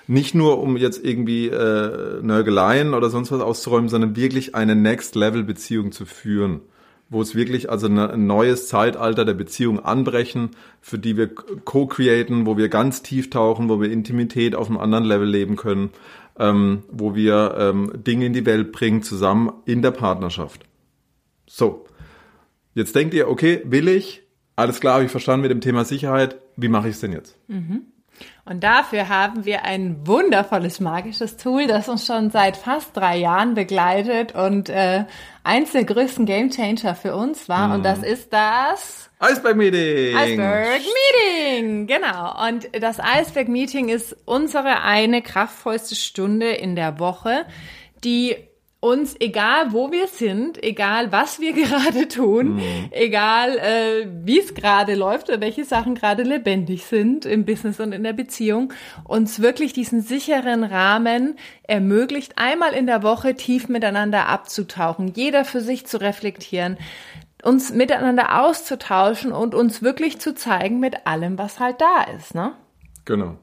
Nicht 0.07 0.35
nur, 0.35 0.59
um 0.59 0.75
jetzt 0.77 1.03
irgendwie 1.03 1.47
äh, 1.47 2.21
Nörgeleien 2.21 2.93
oder 2.93 3.09
sonst 3.09 3.31
was 3.31 3.41
auszuräumen, 3.41 3.89
sondern 3.89 4.15
wirklich 4.15 4.55
eine 4.55 4.75
Next-Level-Beziehung 4.75 5.91
zu 5.91 6.05
führen 6.05 6.61
wo 7.13 7.21
es 7.21 7.35
wirklich 7.35 7.69
also 7.69 7.87
ein 7.87 8.25
neues 8.25 8.67
Zeitalter 8.67 9.23
der 9.23 9.35
Beziehung 9.35 9.79
anbrechen, 9.79 10.49
für 10.81 10.97
die 10.97 11.15
wir 11.15 11.27
co-createn, 11.27 12.45
wo 12.45 12.57
wir 12.57 12.69
ganz 12.69 13.03
tief 13.03 13.29
tauchen, 13.29 13.69
wo 13.69 13.79
wir 13.79 13.91
Intimität 13.91 14.55
auf 14.55 14.67
einem 14.67 14.79
anderen 14.79 15.05
Level 15.05 15.29
leben 15.29 15.55
können, 15.55 15.91
ähm, 16.39 16.83
wo 16.91 17.13
wir 17.15 17.55
ähm, 17.57 17.91
Dinge 17.95 18.25
in 18.25 18.33
die 18.33 18.45
Welt 18.45 18.71
bringen, 18.71 19.03
zusammen 19.03 19.53
in 19.65 19.81
der 19.81 19.91
Partnerschaft. 19.91 20.65
So, 21.45 21.85
Jetzt 22.73 22.95
denkt 22.95 23.13
ihr, 23.13 23.29
okay, 23.29 23.61
will 23.65 23.87
ich? 23.87 24.23
Alles 24.55 24.79
klar, 24.79 24.95
habe 24.95 25.05
ich 25.05 25.11
verstanden 25.11 25.41
mit 25.41 25.51
dem 25.51 25.61
Thema 25.61 25.85
Sicherheit. 25.85 26.37
Wie 26.55 26.67
mache 26.67 26.89
ich 26.89 26.95
es 26.95 27.01
denn 27.01 27.11
jetzt? 27.11 27.37
Mhm. 27.47 27.87
Und 28.45 28.63
dafür 28.63 29.09
haben 29.09 29.45
wir 29.45 29.63
ein 29.63 30.05
wundervolles 30.05 30.79
magisches 30.79 31.37
Tool, 31.37 31.65
das 31.65 31.89
uns 31.89 32.05
schon 32.05 32.29
seit 32.29 32.57
fast 32.57 32.95
drei 32.95 33.17
Jahren 33.17 33.53
begleitet 33.53 34.35
und 34.35 34.69
äh, 34.69 35.05
eins 35.43 35.71
der 35.71 35.85
größten 35.85 36.25
Gamechanger 36.25 36.93
für 36.93 37.15
uns 37.15 37.47
war. 37.49 37.69
Mhm. 37.69 37.73
Und 37.75 37.83
das 37.83 38.03
ist 38.03 38.33
das 38.33 39.09
Iceberg 39.21 39.55
Meeting. 39.55 40.17
Iceberg 40.17 40.81
Meeting, 40.81 41.87
genau. 41.87 42.47
Und 42.47 42.67
das 42.79 42.97
Iceberg 42.99 43.47
Meeting 43.47 43.89
ist 43.89 44.15
unsere 44.25 44.81
eine 44.81 45.21
kraftvollste 45.21 45.95
Stunde 45.95 46.51
in 46.51 46.75
der 46.75 46.99
Woche, 46.99 47.45
die 48.03 48.35
uns, 48.83 49.15
egal 49.19 49.71
wo 49.71 49.91
wir 49.91 50.07
sind, 50.07 50.61
egal 50.61 51.11
was 51.13 51.39
wir 51.39 51.53
gerade 51.63 52.07
tun, 52.09 52.55
mhm. 52.55 52.89
egal 52.91 53.57
äh, 53.57 54.07
wie 54.25 54.39
es 54.39 54.53
gerade 54.53 54.95
läuft 54.95 55.29
oder 55.29 55.39
welche 55.39 55.63
Sachen 55.63 55.95
gerade 55.95 56.23
lebendig 56.23 56.85
sind 56.85 57.25
im 57.25 57.45
Business 57.45 57.79
und 57.79 57.93
in 57.93 58.03
der 58.03 58.11
Beziehung, 58.11 58.73
uns 59.05 59.41
wirklich 59.41 59.71
diesen 59.71 60.01
sicheren 60.01 60.65
Rahmen 60.65 61.37
ermöglicht, 61.63 62.33
einmal 62.35 62.73
in 62.73 62.85
der 62.85 63.03
Woche 63.03 63.35
tief 63.35 63.69
miteinander 63.69 64.27
abzutauchen, 64.27 65.13
jeder 65.15 65.45
für 65.45 65.61
sich 65.61 65.87
zu 65.87 66.01
reflektieren, 66.01 66.77
uns 67.41 67.71
miteinander 67.71 68.43
auszutauschen 68.43 69.31
und 69.31 69.55
uns 69.55 69.81
wirklich 69.81 70.19
zu 70.19 70.35
zeigen 70.35 70.81
mit 70.81 71.07
allem, 71.07 71.37
was 71.37 71.61
halt 71.61 71.79
da 71.79 72.03
ist, 72.17 72.35
ne? 72.35 72.51
Genau. 73.05 73.37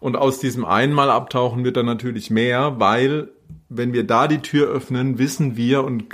Und 0.00 0.16
aus 0.16 0.40
diesem 0.40 0.64
einmal 0.64 1.10
abtauchen 1.10 1.62
wird 1.62 1.76
dann 1.76 1.86
natürlich 1.86 2.30
mehr, 2.30 2.80
weil 2.80 3.28
wenn 3.70 3.92
wir 3.92 4.04
da 4.06 4.28
die 4.28 4.40
Tür 4.40 4.68
öffnen, 4.68 5.18
wissen 5.18 5.56
wir 5.56 5.84
und 5.84 6.04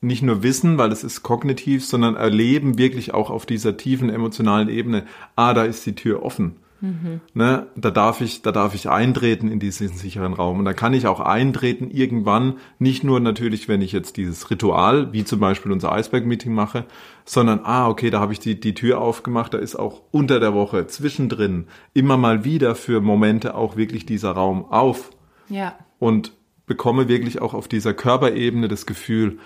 nicht 0.00 0.22
nur 0.22 0.42
wissen, 0.42 0.78
weil 0.78 0.92
es 0.92 1.02
ist 1.02 1.22
kognitiv, 1.22 1.84
sondern 1.84 2.14
erleben 2.14 2.78
wirklich 2.78 3.14
auch 3.14 3.30
auf 3.30 3.46
dieser 3.46 3.76
tiefen 3.76 4.10
emotionalen 4.10 4.68
Ebene, 4.68 5.06
ah, 5.34 5.54
da 5.54 5.64
ist 5.64 5.84
die 5.86 5.94
Tür 5.94 6.22
offen. 6.22 6.56
Mhm. 6.82 7.22
Ne, 7.32 7.68
da 7.74 7.90
darf 7.90 8.20
ich, 8.20 8.42
da 8.42 8.52
darf 8.52 8.74
ich 8.74 8.90
eintreten 8.90 9.50
in 9.50 9.58
diesen 9.58 9.88
sicheren 9.88 10.34
Raum. 10.34 10.58
Und 10.58 10.66
da 10.66 10.74
kann 10.74 10.92
ich 10.92 11.06
auch 11.06 11.20
eintreten 11.20 11.90
irgendwann, 11.90 12.58
nicht 12.78 13.02
nur 13.02 13.18
natürlich, 13.18 13.66
wenn 13.66 13.80
ich 13.80 13.92
jetzt 13.92 14.18
dieses 14.18 14.50
Ritual, 14.50 15.12
wie 15.14 15.24
zum 15.24 15.40
Beispiel 15.40 15.72
unser 15.72 15.90
Eisberg-Meeting 15.92 16.52
mache, 16.52 16.84
sondern, 17.24 17.60
ah, 17.64 17.88
okay, 17.88 18.10
da 18.10 18.20
habe 18.20 18.34
ich 18.34 18.40
die, 18.40 18.60
die 18.60 18.74
Tür 18.74 19.00
aufgemacht, 19.00 19.54
da 19.54 19.58
ist 19.58 19.74
auch 19.74 20.02
unter 20.10 20.38
der 20.38 20.52
Woche, 20.52 20.86
zwischendrin, 20.86 21.66
immer 21.94 22.18
mal 22.18 22.44
wieder 22.44 22.74
für 22.74 23.00
Momente 23.00 23.54
auch 23.54 23.76
wirklich 23.76 24.04
dieser 24.04 24.32
Raum 24.32 24.66
auf. 24.66 25.10
Ja. 25.48 25.74
Und 25.98 26.32
bekomme 26.66 27.08
wirklich 27.08 27.40
auch 27.40 27.54
auf 27.54 27.68
dieser 27.68 27.94
Körperebene 27.94 28.68
das 28.68 28.86
Gefühl, 28.86 29.38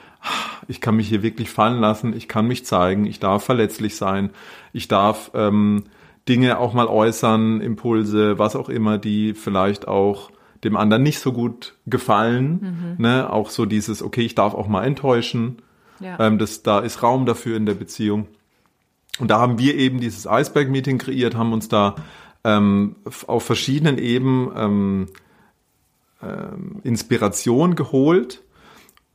ich 0.69 0.81
kann 0.81 0.97
mich 0.97 1.09
hier 1.09 1.23
wirklich 1.23 1.51
fallen 1.51 1.81
lassen, 1.81 2.17
ich 2.17 2.29
kann 2.29 2.47
mich 2.47 2.65
zeigen, 2.65 3.07
ich 3.07 3.21
darf 3.21 3.45
verletzlich 3.45 3.97
sein, 3.97 4.31
ich 4.73 4.89
darf 4.89 5.31
ähm, 5.35 5.85
Dinge 6.29 6.59
auch 6.59 6.73
mal 6.73 6.87
äußern, 6.87 7.61
Impulse, 7.61 8.39
was 8.39 8.57
auch 8.57 8.69
immer, 8.69 8.99
die 8.99 9.35
vielleicht 9.35 9.87
auch 9.87 10.31
dem 10.65 10.77
anderen 10.77 11.03
nicht 11.03 11.19
so 11.19 11.33
gut 11.33 11.75
gefallen. 11.87 12.97
Mhm. 12.99 13.03
Ne? 13.03 13.33
Auch 13.33 13.51
so 13.51 13.67
dieses, 13.67 14.03
okay, 14.03 14.23
ich 14.23 14.35
darf 14.35 14.55
auch 14.55 14.69
mal 14.69 14.85
enttäuschen. 14.85 15.63
Ja. 16.01 16.19
Ähm, 16.21 16.39
das, 16.39 16.63
da 16.63 16.81
ist 16.81 17.03
Raum 17.03 17.27
dafür 17.27 17.57
in 17.57 17.67
der 17.67 17.75
Beziehung. 17.75 18.27
Und 19.19 19.31
da 19.31 19.39
haben 19.39 19.59
wir 19.59 19.75
eben 19.77 20.01
dieses 20.01 20.27
Iceberg-Meeting 20.27 20.99
kreiert, 20.99 21.35
haben 21.35 21.53
uns 21.53 21.69
da 21.69 21.97
ähm, 22.45 22.97
auf 23.27 23.43
verschiedenen 23.43 23.99
Ebenen 23.99 24.51
ähm, 24.57 25.07
ähm, 26.23 26.81
Inspiration 26.83 27.75
geholt. 27.75 28.43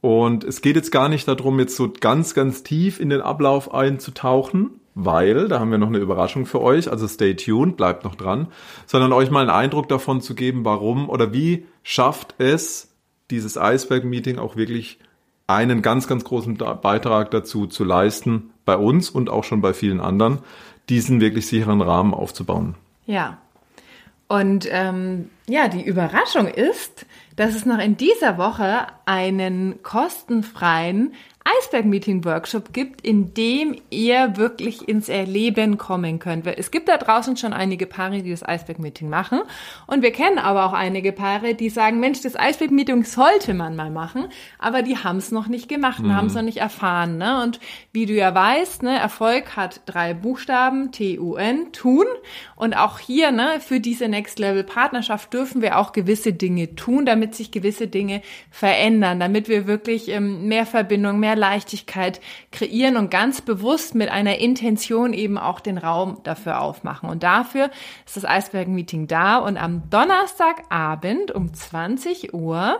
Und 0.02 0.44
es 0.44 0.62
geht 0.62 0.76
jetzt 0.76 0.91
gar 0.91 1.10
nicht 1.10 1.28
darum, 1.28 1.60
jetzt 1.60 1.76
so 1.76 1.91
ganz, 2.00 2.34
ganz 2.34 2.63
tief 2.63 3.00
in 3.00 3.10
den 3.10 3.22
Ablauf 3.22 3.74
einzutauchen, 3.74 4.80
weil, 4.94 5.48
da 5.48 5.60
haben 5.60 5.72
wir 5.72 5.78
noch 5.78 5.88
eine 5.88 5.98
Überraschung 5.98 6.46
für 6.46 6.62
euch, 6.62 6.89
also 6.89 7.08
stay 7.08 7.36
tuned, 7.36 7.76
bleibt 7.76 8.04
noch 8.04 8.15
dran, 8.15 8.48
sondern 8.86 9.13
euch 9.13 9.32
mal 9.32 9.41
einen 9.41 9.50
Eindruck 9.50 9.89
davon 9.89 10.22
zu 10.22 10.36
geben, 10.36 10.63
warum 10.63 11.10
oder 11.10 11.34
wie 11.34 11.65
schafft 11.84 12.36
es 12.38 12.94
dieses 13.32 13.58
Iceberg-Meeting 13.58 14.38
auch 14.38 14.56
wirklich 14.56 15.00
einen 15.48 15.82
ganz, 15.82 16.08
ganz 16.08 16.24
großen 16.24 16.56
Beitrag 16.58 17.32
dazu 17.32 17.68
zu 17.68 17.84
leisten, 17.84 18.52
bei 18.63 18.78
uns 18.78 19.10
und 19.10 19.30
auch 19.30 19.44
schon 19.44 19.62
bei 19.62 19.74
vielen 19.74 20.00
anderen, 20.00 20.39
diesen 20.89 21.22
wirklich 21.22 21.48
sicheren 21.48 21.82
Rahmen 21.82 22.13
aufzubauen. 22.13 22.76
Ja, 23.06 23.38
und 24.28 24.68
ähm, 24.72 25.30
ja, 25.48 25.68
die 25.68 25.84
Überraschung 25.84 26.48
ist, 26.48 27.06
dass 27.36 27.56
es 27.56 27.66
noch 27.66 27.80
in 27.80 27.98
dieser 27.98 28.38
Woche 28.38 28.88
einen 29.06 29.84
kostenfreien 29.84 31.14
Eisberg-Meeting-Workshop 31.46 32.74
gibt, 32.74 33.02
in 33.02 33.36
dem 33.36 33.76
ihr 33.92 34.36
wirklich 34.36 34.90
ins 34.90 35.10
Erleben 35.10 35.78
kommen 35.78 36.18
könnt. 36.18 36.48
Es 36.48 36.72
gibt 36.72 36.90
da 36.90 36.98
draußen 36.98 37.38
schon 37.38 37.54
einige 37.54 37.86
Paare, 37.86 38.24
die 38.24 38.32
das 38.32 38.44
Eisberg-Meeting 38.44 39.10
machen. 39.10 39.42
Und 39.86 40.02
wir 40.02 40.12
kennen 40.12 40.40
aber 40.40 40.66
auch 40.66 40.74
einige 40.74 41.12
Paare, 41.12 41.54
die 41.54 41.70
sagen, 41.70 42.00
Mensch, 42.00 42.22
das 42.22 42.36
Eisberg-Meeting 42.36 43.04
sollte 43.04 43.54
man 43.54 43.76
mal 43.76 43.92
machen, 43.92 44.28
aber 44.58 44.82
die 44.82 44.98
haben 44.98 45.18
es 45.18 45.32
noch 45.32 45.48
nicht 45.48 45.70
gemacht 45.70 46.00
und 46.00 46.08
mhm. 46.08 46.16
haben 46.16 46.28
es 46.28 46.34
noch 46.34 46.42
nicht 46.42 46.58
erfahren. 46.58 47.20
Ne? 47.20 47.44
Und 47.44 47.60
wie 47.92 48.08
du 48.08 48.14
ja 48.14 48.34
weißt, 48.34 48.82
ne, 48.82 48.98
Erfolg 48.98 49.56
hat 49.56 49.82
drei 49.86 50.16
Buchstaben, 50.16 50.92
T-U-N, 50.92 51.72
tun. 51.74 52.06
Und 52.56 52.76
auch 52.76 52.98
hier, 52.98 53.32
ne, 53.32 53.60
für 53.60 53.80
diese 53.80 54.08
Next-Level-Partnerschaft 54.08 55.32
dürfen 55.32 55.62
wir 55.62 55.78
auch 55.78 55.92
gewisse 55.92 56.34
Dinge 56.34 56.74
tun, 56.76 57.06
damit 57.06 57.36
sich 57.36 57.52
gewisse 57.52 57.88
Dinge 57.88 58.24
verändern, 58.50 59.20
damit 59.20 59.48
wir 59.48 59.68
wirklich 59.68 60.10
ähm, 60.10 60.48
mehr 60.48 60.66
Verbindung, 60.66 61.20
mehr 61.20 61.35
Leichtigkeit 61.36 62.21
kreieren 62.52 62.98
und 62.98 63.12
ganz 63.12 63.41
bewusst 63.41 63.95
mit 63.95 64.10
einer 64.10 64.39
Intention 64.39 65.13
eben 65.13 65.38
auch 65.38 65.60
den 65.60 65.78
Raum 65.78 66.19
dafür 66.24 66.62
aufmachen. 66.62 67.10
Und 67.10 67.24
dafür 67.24 67.69
ist 68.06 68.17
das 68.17 68.26
Eisberg-Meeting 68.26 69.08
da 69.08 69.38
und 69.38 69.58
am 69.58 69.89
Donnerstagabend 69.89 71.32
um 71.32 71.54
20 71.54 72.34
Uhr, 72.34 72.80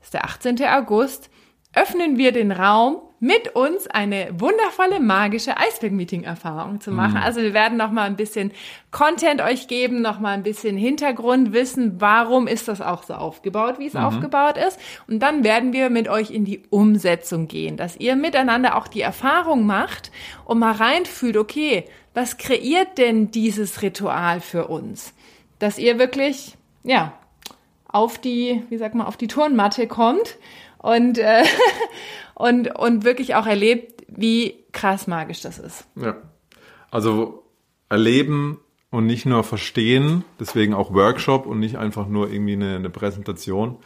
ist 0.00 0.14
der 0.14 0.24
18. 0.24 0.64
August, 0.64 1.30
öffnen 1.74 2.18
wir 2.18 2.32
den 2.32 2.52
Raum 2.52 3.00
mit 3.22 3.54
uns 3.54 3.86
eine 3.86 4.30
wundervolle 4.32 4.98
magische 4.98 5.56
Eisberg-Meeting-Erfahrung 5.56 6.80
zu 6.80 6.90
machen. 6.90 7.18
Mhm. 7.18 7.22
Also 7.22 7.40
wir 7.40 7.54
werden 7.54 7.78
noch 7.78 7.92
mal 7.92 8.02
ein 8.02 8.16
bisschen 8.16 8.50
Content 8.90 9.40
euch 9.40 9.68
geben, 9.68 10.02
noch 10.02 10.18
mal 10.18 10.32
ein 10.32 10.42
bisschen 10.42 10.76
Hintergrund 10.76 11.52
wissen, 11.52 12.00
warum 12.00 12.48
ist 12.48 12.66
das 12.66 12.80
auch 12.80 13.04
so 13.04 13.14
aufgebaut, 13.14 13.78
wie 13.78 13.86
es 13.86 13.94
mhm. 13.94 14.00
aufgebaut 14.00 14.56
ist. 14.58 14.76
Und 15.06 15.20
dann 15.20 15.44
werden 15.44 15.72
wir 15.72 15.88
mit 15.88 16.08
euch 16.08 16.32
in 16.32 16.44
die 16.44 16.64
Umsetzung 16.68 17.46
gehen, 17.46 17.76
dass 17.76 17.96
ihr 17.96 18.16
miteinander 18.16 18.76
auch 18.76 18.88
die 18.88 19.02
Erfahrung 19.02 19.66
macht 19.66 20.10
und 20.44 20.58
mal 20.58 20.72
reinfühlt, 20.72 21.36
okay, 21.36 21.84
was 22.14 22.38
kreiert 22.38 22.98
denn 22.98 23.30
dieses 23.30 23.82
Ritual 23.82 24.40
für 24.40 24.66
uns? 24.66 25.14
Dass 25.60 25.78
ihr 25.78 26.00
wirklich, 26.00 26.56
ja, 26.82 27.12
auf 27.86 28.18
die, 28.18 28.64
wie 28.68 28.78
sagt 28.78 28.96
man, 28.96 29.06
auf 29.06 29.16
die 29.16 29.28
Turnmatte 29.28 29.86
kommt 29.86 30.38
und, 30.78 31.18
äh, 31.18 31.44
und, 32.34 32.78
und 32.78 33.04
wirklich 33.04 33.34
auch 33.34 33.46
erlebt, 33.46 34.04
wie 34.08 34.64
krass 34.72 35.06
magisch 35.06 35.40
das 35.40 35.58
ist. 35.58 35.86
Ja. 35.96 36.16
Also 36.90 37.44
erleben 37.88 38.60
und 38.90 39.06
nicht 39.06 39.26
nur 39.26 39.42
verstehen, 39.42 40.24
deswegen 40.38 40.74
auch 40.74 40.92
Workshop 40.92 41.46
und 41.46 41.60
nicht 41.60 41.76
einfach 41.76 42.06
nur 42.08 42.30
irgendwie 42.30 42.52
eine, 42.52 42.76
eine 42.76 42.90
Präsentation, 42.90 43.78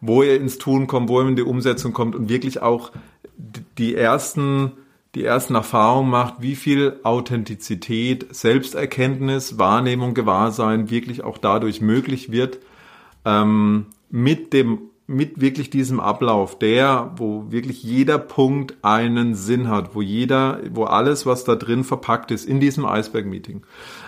wo 0.00 0.22
ihr 0.22 0.36
ins 0.36 0.58
Tun 0.58 0.86
kommt, 0.86 1.08
wo 1.08 1.20
ihr 1.20 1.28
in 1.28 1.36
die 1.36 1.42
Umsetzung 1.42 1.92
kommt 1.92 2.14
und 2.14 2.28
wirklich 2.28 2.62
auch 2.62 2.92
die 3.78 3.94
ersten, 3.94 4.72
die 5.14 5.24
ersten 5.24 5.54
Erfahrungen 5.54 6.10
macht, 6.10 6.42
wie 6.42 6.54
viel 6.54 7.00
Authentizität, 7.02 8.34
Selbsterkenntnis, 8.34 9.58
Wahrnehmung, 9.58 10.14
Gewahrsein 10.14 10.90
wirklich 10.90 11.24
auch 11.24 11.38
dadurch 11.38 11.80
möglich 11.80 12.30
wird, 12.30 12.58
ähm, 13.24 13.86
mit 14.10 14.52
dem 14.52 14.91
mit 15.06 15.40
wirklich 15.40 15.70
diesem 15.70 16.00
Ablauf, 16.00 16.58
der, 16.58 17.12
wo 17.16 17.50
wirklich 17.50 17.82
jeder 17.82 18.18
Punkt 18.18 18.76
einen 18.82 19.34
Sinn 19.34 19.68
hat, 19.68 19.94
wo 19.94 20.02
jeder, 20.02 20.60
wo 20.70 20.84
alles, 20.84 21.26
was 21.26 21.44
da 21.44 21.54
drin 21.54 21.84
verpackt 21.84 22.30
ist, 22.30 22.46
in 22.46 22.60
diesem 22.60 22.86
Eisberg-Meeting 22.86 23.62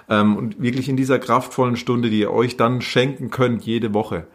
ähm, 0.09 0.37
und 0.37 0.63
wirklich 0.63 0.89
in 0.89 0.97
dieser 0.97 1.19
kraftvollen 1.19 1.77
Stunde, 1.77 2.11
die 2.11 2.21
ihr 2.21 2.33
euch 2.33 2.57
dann 2.57 2.81
schenken 2.81 3.31
könnt 3.31 3.65
jede 3.65 3.93
Woche. 3.93 4.27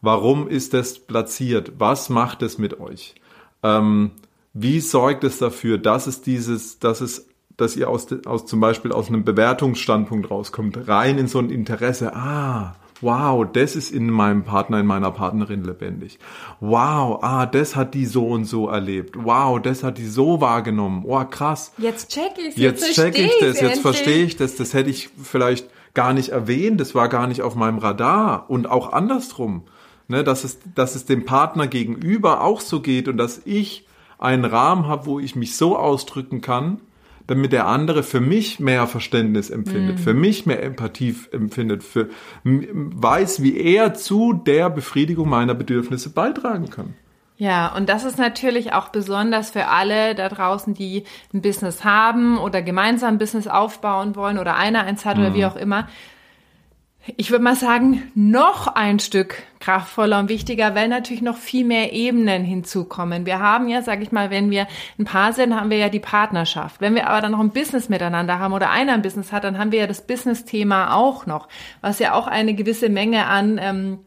Warum 0.00 0.48
ist 0.48 0.74
das 0.74 0.98
platziert? 0.98 1.72
Was 1.78 2.08
macht 2.08 2.42
es 2.42 2.58
mit 2.58 2.80
euch? 2.80 3.14
Ähm, 3.62 4.12
wie 4.52 4.80
sorgt 4.80 5.24
es 5.24 5.38
dafür, 5.38 5.78
dass 5.78 6.06
es 6.06 6.20
dieses, 6.20 6.78
dass 6.78 7.00
es 7.00 7.26
dass 7.56 7.76
ihr 7.76 7.90
aus, 7.90 8.06
aus 8.24 8.46
zum 8.46 8.60
Beispiel 8.60 8.92
aus 8.92 9.08
einem 9.08 9.24
Bewertungsstandpunkt 9.24 10.30
rauskommt, 10.30 10.88
rein 10.88 11.18
in 11.18 11.26
so 11.26 11.40
ein 11.40 11.50
Interesse, 11.50 12.14
ah, 12.14 12.76
wow, 13.00 13.46
das 13.50 13.76
ist 13.76 13.90
in 13.90 14.10
meinem 14.10 14.44
Partner, 14.44 14.80
in 14.80 14.86
meiner 14.86 15.10
Partnerin 15.10 15.64
lebendig. 15.64 16.18
Wow, 16.60 17.22
ah, 17.22 17.46
das 17.46 17.76
hat 17.76 17.94
die 17.94 18.06
so 18.06 18.26
und 18.28 18.44
so 18.44 18.68
erlebt. 18.68 19.16
Wow, 19.16 19.60
das 19.60 19.82
hat 19.82 19.98
die 19.98 20.06
so 20.06 20.40
wahrgenommen. 20.40 21.04
Oh, 21.06 21.24
krass. 21.24 21.72
Jetzt 21.78 22.10
check 22.10 22.32
ich's, 22.38 22.56
jetzt, 22.56 22.86
jetzt 22.86 22.94
check 22.94 23.18
ich 23.18 23.38
das, 23.40 23.60
jetzt 23.60 23.80
verstehe 23.80 24.24
ich 24.24 24.36
das. 24.36 24.56
Das 24.56 24.74
hätte 24.74 24.90
ich 24.90 25.10
vielleicht 25.22 25.68
gar 25.94 26.12
nicht 26.12 26.30
erwähnt, 26.30 26.80
das 26.80 26.94
war 26.94 27.08
gar 27.08 27.26
nicht 27.26 27.42
auf 27.42 27.54
meinem 27.54 27.78
Radar 27.78 28.48
und 28.48 28.70
auch 28.70 28.92
andersrum. 28.92 29.64
Ne, 30.10 30.24
dass 30.24 30.42
es, 30.42 30.58
dass 30.74 30.94
es 30.94 31.04
dem 31.04 31.26
Partner 31.26 31.66
gegenüber 31.66 32.42
auch 32.42 32.62
so 32.62 32.80
geht 32.80 33.08
und 33.08 33.18
dass 33.18 33.42
ich 33.44 33.86
einen 34.18 34.46
Rahmen 34.46 34.86
habe, 34.86 35.04
wo 35.04 35.20
ich 35.20 35.36
mich 35.36 35.54
so 35.54 35.76
ausdrücken 35.76 36.40
kann, 36.40 36.80
damit 37.28 37.52
der 37.52 37.66
andere 37.66 38.02
für 38.02 38.20
mich 38.20 38.58
mehr 38.58 38.86
Verständnis 38.86 39.50
empfindet, 39.50 39.98
mhm. 39.98 40.02
für 40.02 40.14
mich 40.14 40.46
mehr 40.46 40.62
Empathie 40.62 41.14
empfindet, 41.30 41.84
für, 41.84 42.08
weiß, 42.42 43.42
wie 43.42 43.56
er 43.56 43.94
zu 43.94 44.32
der 44.32 44.70
Befriedigung 44.70 45.28
meiner 45.28 45.54
Bedürfnisse 45.54 46.10
beitragen 46.10 46.70
kann. 46.70 46.94
Ja, 47.36 47.72
und 47.76 47.88
das 47.88 48.02
ist 48.02 48.18
natürlich 48.18 48.72
auch 48.72 48.88
besonders 48.88 49.50
für 49.50 49.68
alle 49.68 50.16
da 50.16 50.28
draußen, 50.28 50.74
die 50.74 51.04
ein 51.32 51.42
Business 51.42 51.84
haben 51.84 52.38
oder 52.38 52.62
gemeinsam 52.62 53.14
ein 53.14 53.18
Business 53.18 53.46
aufbauen 53.46 54.16
wollen 54.16 54.38
oder 54.38 54.56
einer 54.56 54.82
eins 54.82 55.04
hat 55.04 55.18
mhm. 55.18 55.22
oder 55.22 55.34
wie 55.34 55.44
auch 55.44 55.56
immer 55.56 55.86
ich 57.16 57.30
würde 57.30 57.44
mal 57.44 57.56
sagen, 57.56 58.10
noch 58.14 58.66
ein 58.68 58.98
Stück 58.98 59.42
kraftvoller 59.60 60.18
und 60.18 60.28
wichtiger, 60.28 60.74
weil 60.74 60.88
natürlich 60.88 61.22
noch 61.22 61.36
viel 61.36 61.64
mehr 61.64 61.92
Ebenen 61.92 62.44
hinzukommen. 62.44 63.26
Wir 63.26 63.40
haben 63.40 63.68
ja, 63.68 63.82
sage 63.82 64.02
ich 64.02 64.12
mal, 64.12 64.30
wenn 64.30 64.50
wir 64.50 64.66
ein 64.98 65.04
Paar 65.04 65.32
sind, 65.32 65.54
haben 65.54 65.70
wir 65.70 65.78
ja 65.78 65.88
die 65.88 66.00
Partnerschaft. 66.00 66.80
Wenn 66.80 66.94
wir 66.94 67.08
aber 67.08 67.20
dann 67.20 67.32
noch 67.32 67.40
ein 67.40 67.50
Business 67.50 67.88
miteinander 67.88 68.38
haben 68.38 68.52
oder 68.52 68.70
einer 68.70 68.92
ein 68.92 69.02
Business 69.02 69.32
hat, 69.32 69.44
dann 69.44 69.58
haben 69.58 69.72
wir 69.72 69.80
ja 69.80 69.86
das 69.86 70.06
Business-Thema 70.06 70.94
auch 70.94 71.26
noch, 71.26 71.48
was 71.80 71.98
ja 71.98 72.14
auch 72.14 72.26
eine 72.26 72.54
gewisse 72.54 72.88
Menge 72.88 73.26
an 73.26 73.58
ähm, 73.60 73.98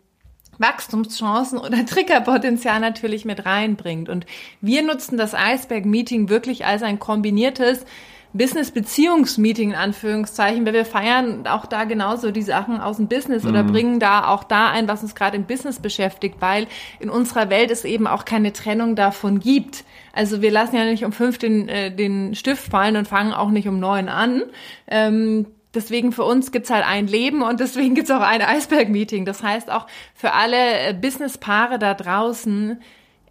Wachstumschancen 0.58 1.60
oder 1.60 1.86
Triggerpotenzial 1.86 2.80
natürlich 2.80 3.26
mit 3.26 3.46
reinbringt. 3.46 4.10
Und 4.10 4.26
wir 4.62 4.84
nutzen 4.84 5.18
das 5.18 5.34
Iceberg-Meeting 5.34 6.30
wirklich 6.30 6.66
als 6.66 6.84
ein 6.84 7.00
kombiniertes 7.00 7.86
Business-Beziehungsmeeting 8.34 9.72
in 9.72 9.76
Anführungszeichen, 9.76 10.66
weil 10.66 10.74
wir 10.74 10.86
feiern 10.86 11.46
auch 11.48 11.66
da 11.66 11.84
genauso 11.84 12.32
die 12.32 12.42
Sachen 12.42 12.80
aus 12.80 12.98
dem 12.98 13.08
Business 13.08 13.46
oder 13.46 13.64
mhm. 13.64 13.72
bringen 13.72 14.00
da 14.00 14.28
auch 14.28 14.44
da 14.44 14.70
ein, 14.70 14.88
was 14.88 15.04
uns 15.04 15.16
gerade 15.16 15.36
im 15.36 15.46
Business 15.46 15.80
beschäftigt, 15.80 16.36
weil 16.40 16.68
in 17.00 17.10
unserer 17.10 17.50
Welt 17.50 17.72
es 17.72 17.84
eben 17.84 18.08
auch 18.08 18.24
keine 18.24 18.54
Trennung 18.54 18.96
davon 18.96 19.40
gibt. 19.40 19.84
Also 20.14 20.42
wir 20.42 20.52
lassen 20.52 20.76
ja 20.76 20.86
nicht 20.86 21.04
um 21.04 21.12
fünf 21.12 21.38
den, 21.38 21.68
äh, 21.68 21.94
den 21.94 22.36
Stift 22.36 22.72
fallen 22.72 22.96
und 22.96 23.08
fangen 23.08 23.34
auch 23.34 23.50
nicht 23.50 23.68
um 23.68 23.80
neun 23.80 24.08
an. 24.08 24.44
Ähm, 24.88 25.48
deswegen 25.74 26.12
für 26.12 26.24
uns 26.24 26.52
gibt's 26.52 26.70
halt 26.70 26.86
ein 26.86 27.08
Leben 27.08 27.42
und 27.42 27.60
deswegen 27.60 27.96
gibt's 27.96 28.12
auch 28.12 28.22
ein 28.22 28.42
Eisberg-Meeting. 28.42 29.26
Das 29.26 29.44
heißt 29.44 29.70
auch 29.70 29.88
für 30.14 30.34
alle 30.34 30.88
äh, 30.88 30.94
Business-Paare 30.94 31.80
da 31.80 31.94
draußen, 31.94 32.82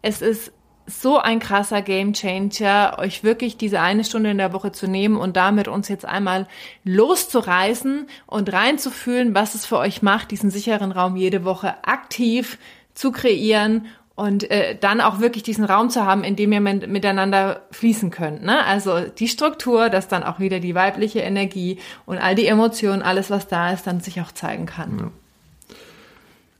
es 0.02 0.22
ist 0.22 0.52
so 0.90 1.18
ein 1.18 1.38
krasser 1.38 1.82
Gamechanger, 1.82 2.96
euch 2.98 3.22
wirklich 3.22 3.56
diese 3.56 3.80
eine 3.80 4.04
Stunde 4.04 4.30
in 4.30 4.38
der 4.38 4.52
Woche 4.52 4.72
zu 4.72 4.88
nehmen 4.88 5.16
und 5.16 5.36
damit 5.36 5.68
uns 5.68 5.88
jetzt 5.88 6.04
einmal 6.04 6.46
loszureißen 6.84 8.06
und 8.26 8.52
reinzufühlen, 8.52 9.34
was 9.34 9.54
es 9.54 9.66
für 9.66 9.78
euch 9.78 10.02
macht, 10.02 10.30
diesen 10.30 10.50
sicheren 10.50 10.92
Raum 10.92 11.16
jede 11.16 11.44
Woche 11.44 11.74
aktiv 11.84 12.58
zu 12.94 13.12
kreieren 13.12 13.86
und 14.16 14.50
äh, 14.50 14.76
dann 14.78 15.00
auch 15.00 15.20
wirklich 15.20 15.44
diesen 15.44 15.64
Raum 15.64 15.88
zu 15.88 16.04
haben, 16.04 16.24
in 16.24 16.36
dem 16.36 16.52
ihr 16.52 16.60
miteinander 16.60 17.62
fließen 17.70 18.10
könnt. 18.10 18.42
Ne? 18.42 18.64
Also 18.66 19.00
die 19.00 19.28
Struktur, 19.28 19.88
dass 19.88 20.08
dann 20.08 20.24
auch 20.24 20.40
wieder 20.40 20.60
die 20.60 20.74
weibliche 20.74 21.20
Energie 21.20 21.78
und 22.04 22.18
all 22.18 22.34
die 22.34 22.46
Emotionen, 22.46 23.00
alles 23.00 23.30
was 23.30 23.48
da 23.48 23.72
ist, 23.72 23.86
dann 23.86 24.00
sich 24.00 24.20
auch 24.20 24.32
zeigen 24.32 24.66
kann. 24.66 24.98
Ja. 24.98 25.76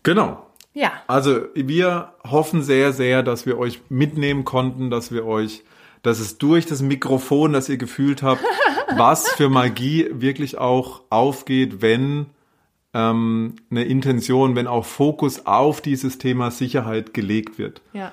Genau. 0.05 0.47
Ja. 0.73 0.93
Also 1.07 1.43
wir 1.55 2.13
hoffen 2.29 2.63
sehr, 2.63 2.93
sehr, 2.93 3.23
dass 3.23 3.47
wir 3.47 3.59
euch 3.59 3.81
mitnehmen 3.89 4.45
konnten, 4.45 4.91
dass 4.91 5.13
wir 5.13 5.27
euch, 5.27 5.65
dass 6.03 6.21
es 6.21 6.39
durch 6.39 6.67
das 6.67 6.81
Mikrofon, 6.83 7.53
das 7.53 7.69
ihr 7.69 7.77
gefühlt 7.77 8.23
habt, 8.23 8.43
was 8.97 9.29
für 9.31 9.49
Magie 9.49 10.07
wirklich 10.13 10.59
auch 10.59 11.03
aufgeht, 11.11 11.83
wenn 11.83 12.27
ähm, 12.95 13.57
eine 13.71 13.85
Intention, 13.85 14.55
wenn 14.55 14.67
auch 14.67 14.85
Fokus 14.85 15.47
auf 15.47 15.81
dieses 15.81 16.19
Thema 16.19 16.51
Sicherheit 16.51 17.15
gelegt 17.15 17.59
wird. 17.59 17.83
Ja. 17.93 18.13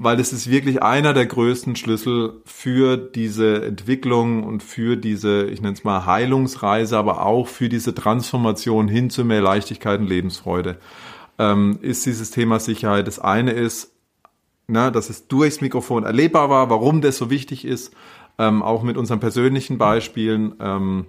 Weil 0.00 0.20
es 0.20 0.32
ist 0.32 0.48
wirklich 0.48 0.80
einer 0.80 1.12
der 1.12 1.26
größten 1.26 1.74
Schlüssel 1.74 2.40
für 2.44 2.96
diese 2.96 3.64
Entwicklung 3.64 4.44
und 4.44 4.62
für 4.62 4.96
diese, 4.96 5.46
ich 5.46 5.60
nenne 5.60 5.74
es 5.74 5.82
mal 5.82 6.06
Heilungsreise, 6.06 6.96
aber 6.96 7.26
auch 7.26 7.48
für 7.48 7.68
diese 7.68 7.94
Transformation 7.94 8.86
hin 8.86 9.10
zu 9.10 9.24
mehr 9.24 9.40
Leichtigkeit 9.42 9.98
und 9.98 10.06
Lebensfreude 10.06 10.78
ähm, 11.38 11.78
ist 11.80 12.06
dieses 12.06 12.30
Thema 12.30 12.60
Sicherheit. 12.60 13.06
Das 13.06 13.18
eine 13.18 13.52
ist, 13.52 13.92
na, 14.66 14.90
dass 14.90 15.10
es 15.10 15.28
durchs 15.28 15.60
Mikrofon 15.60 16.04
erlebbar 16.04 16.50
war, 16.50 16.70
warum 16.70 17.00
das 17.00 17.16
so 17.16 17.30
wichtig 17.30 17.64
ist, 17.64 17.94
ähm, 18.38 18.62
auch 18.62 18.82
mit 18.82 18.96
unseren 18.96 19.20
persönlichen 19.20 19.78
Beispielen 19.78 20.54
ähm, 20.60 21.06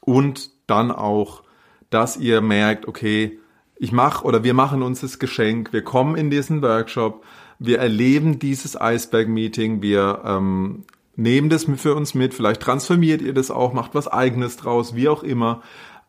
und 0.00 0.50
dann 0.66 0.90
auch, 0.90 1.42
dass 1.90 2.16
ihr 2.16 2.40
merkt, 2.40 2.86
okay, 2.86 3.38
ich 3.76 3.92
mache 3.92 4.24
oder 4.24 4.44
wir 4.44 4.54
machen 4.54 4.82
uns 4.82 5.00
das 5.00 5.18
Geschenk, 5.18 5.72
wir 5.72 5.82
kommen 5.82 6.16
in 6.16 6.30
diesen 6.30 6.62
Workshop, 6.62 7.24
wir 7.58 7.78
erleben 7.78 8.38
dieses 8.38 8.76
Iceberg-Meeting, 8.80 9.82
wir 9.82 10.22
ähm, 10.24 10.84
nehmen 11.16 11.48
das 11.48 11.66
für 11.76 11.94
uns 11.94 12.14
mit, 12.14 12.34
vielleicht 12.34 12.60
transformiert 12.60 13.22
ihr 13.22 13.34
das 13.34 13.50
auch, 13.50 13.72
macht 13.72 13.94
was 13.94 14.08
eigenes 14.08 14.56
draus, 14.56 14.94
wie 14.94 15.08
auch 15.08 15.22
immer. 15.22 15.62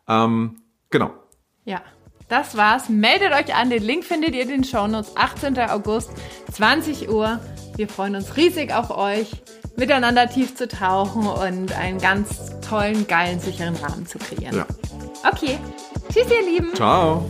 Ähm, 0.06 0.56
genau. 0.90 1.12
Ja. 1.64 1.82
Das 2.30 2.56
war's. 2.56 2.88
Meldet 2.88 3.32
euch 3.32 3.54
an. 3.54 3.68
Den 3.68 3.82
Link 3.82 4.04
findet 4.04 4.34
ihr 4.34 4.42
in 4.42 4.48
den 4.48 4.64
Shownotes. 4.64 5.16
18. 5.16 5.58
August, 5.58 6.10
20 6.52 7.10
Uhr. 7.10 7.40
Wir 7.76 7.88
freuen 7.88 8.14
uns 8.14 8.36
riesig 8.36 8.72
auf 8.72 8.90
euch, 8.96 9.28
miteinander 9.76 10.28
tief 10.28 10.54
zu 10.54 10.68
tauchen 10.68 11.26
und 11.26 11.72
einen 11.72 11.98
ganz 11.98 12.52
tollen, 12.60 13.06
geilen, 13.06 13.40
sicheren 13.40 13.74
Rahmen 13.76 14.06
zu 14.06 14.18
kreieren. 14.18 14.56
Ja. 14.56 14.66
Okay. 15.28 15.58
Tschüss, 16.12 16.30
ihr 16.30 16.46
Lieben. 16.46 16.74
Ciao. 16.74 17.28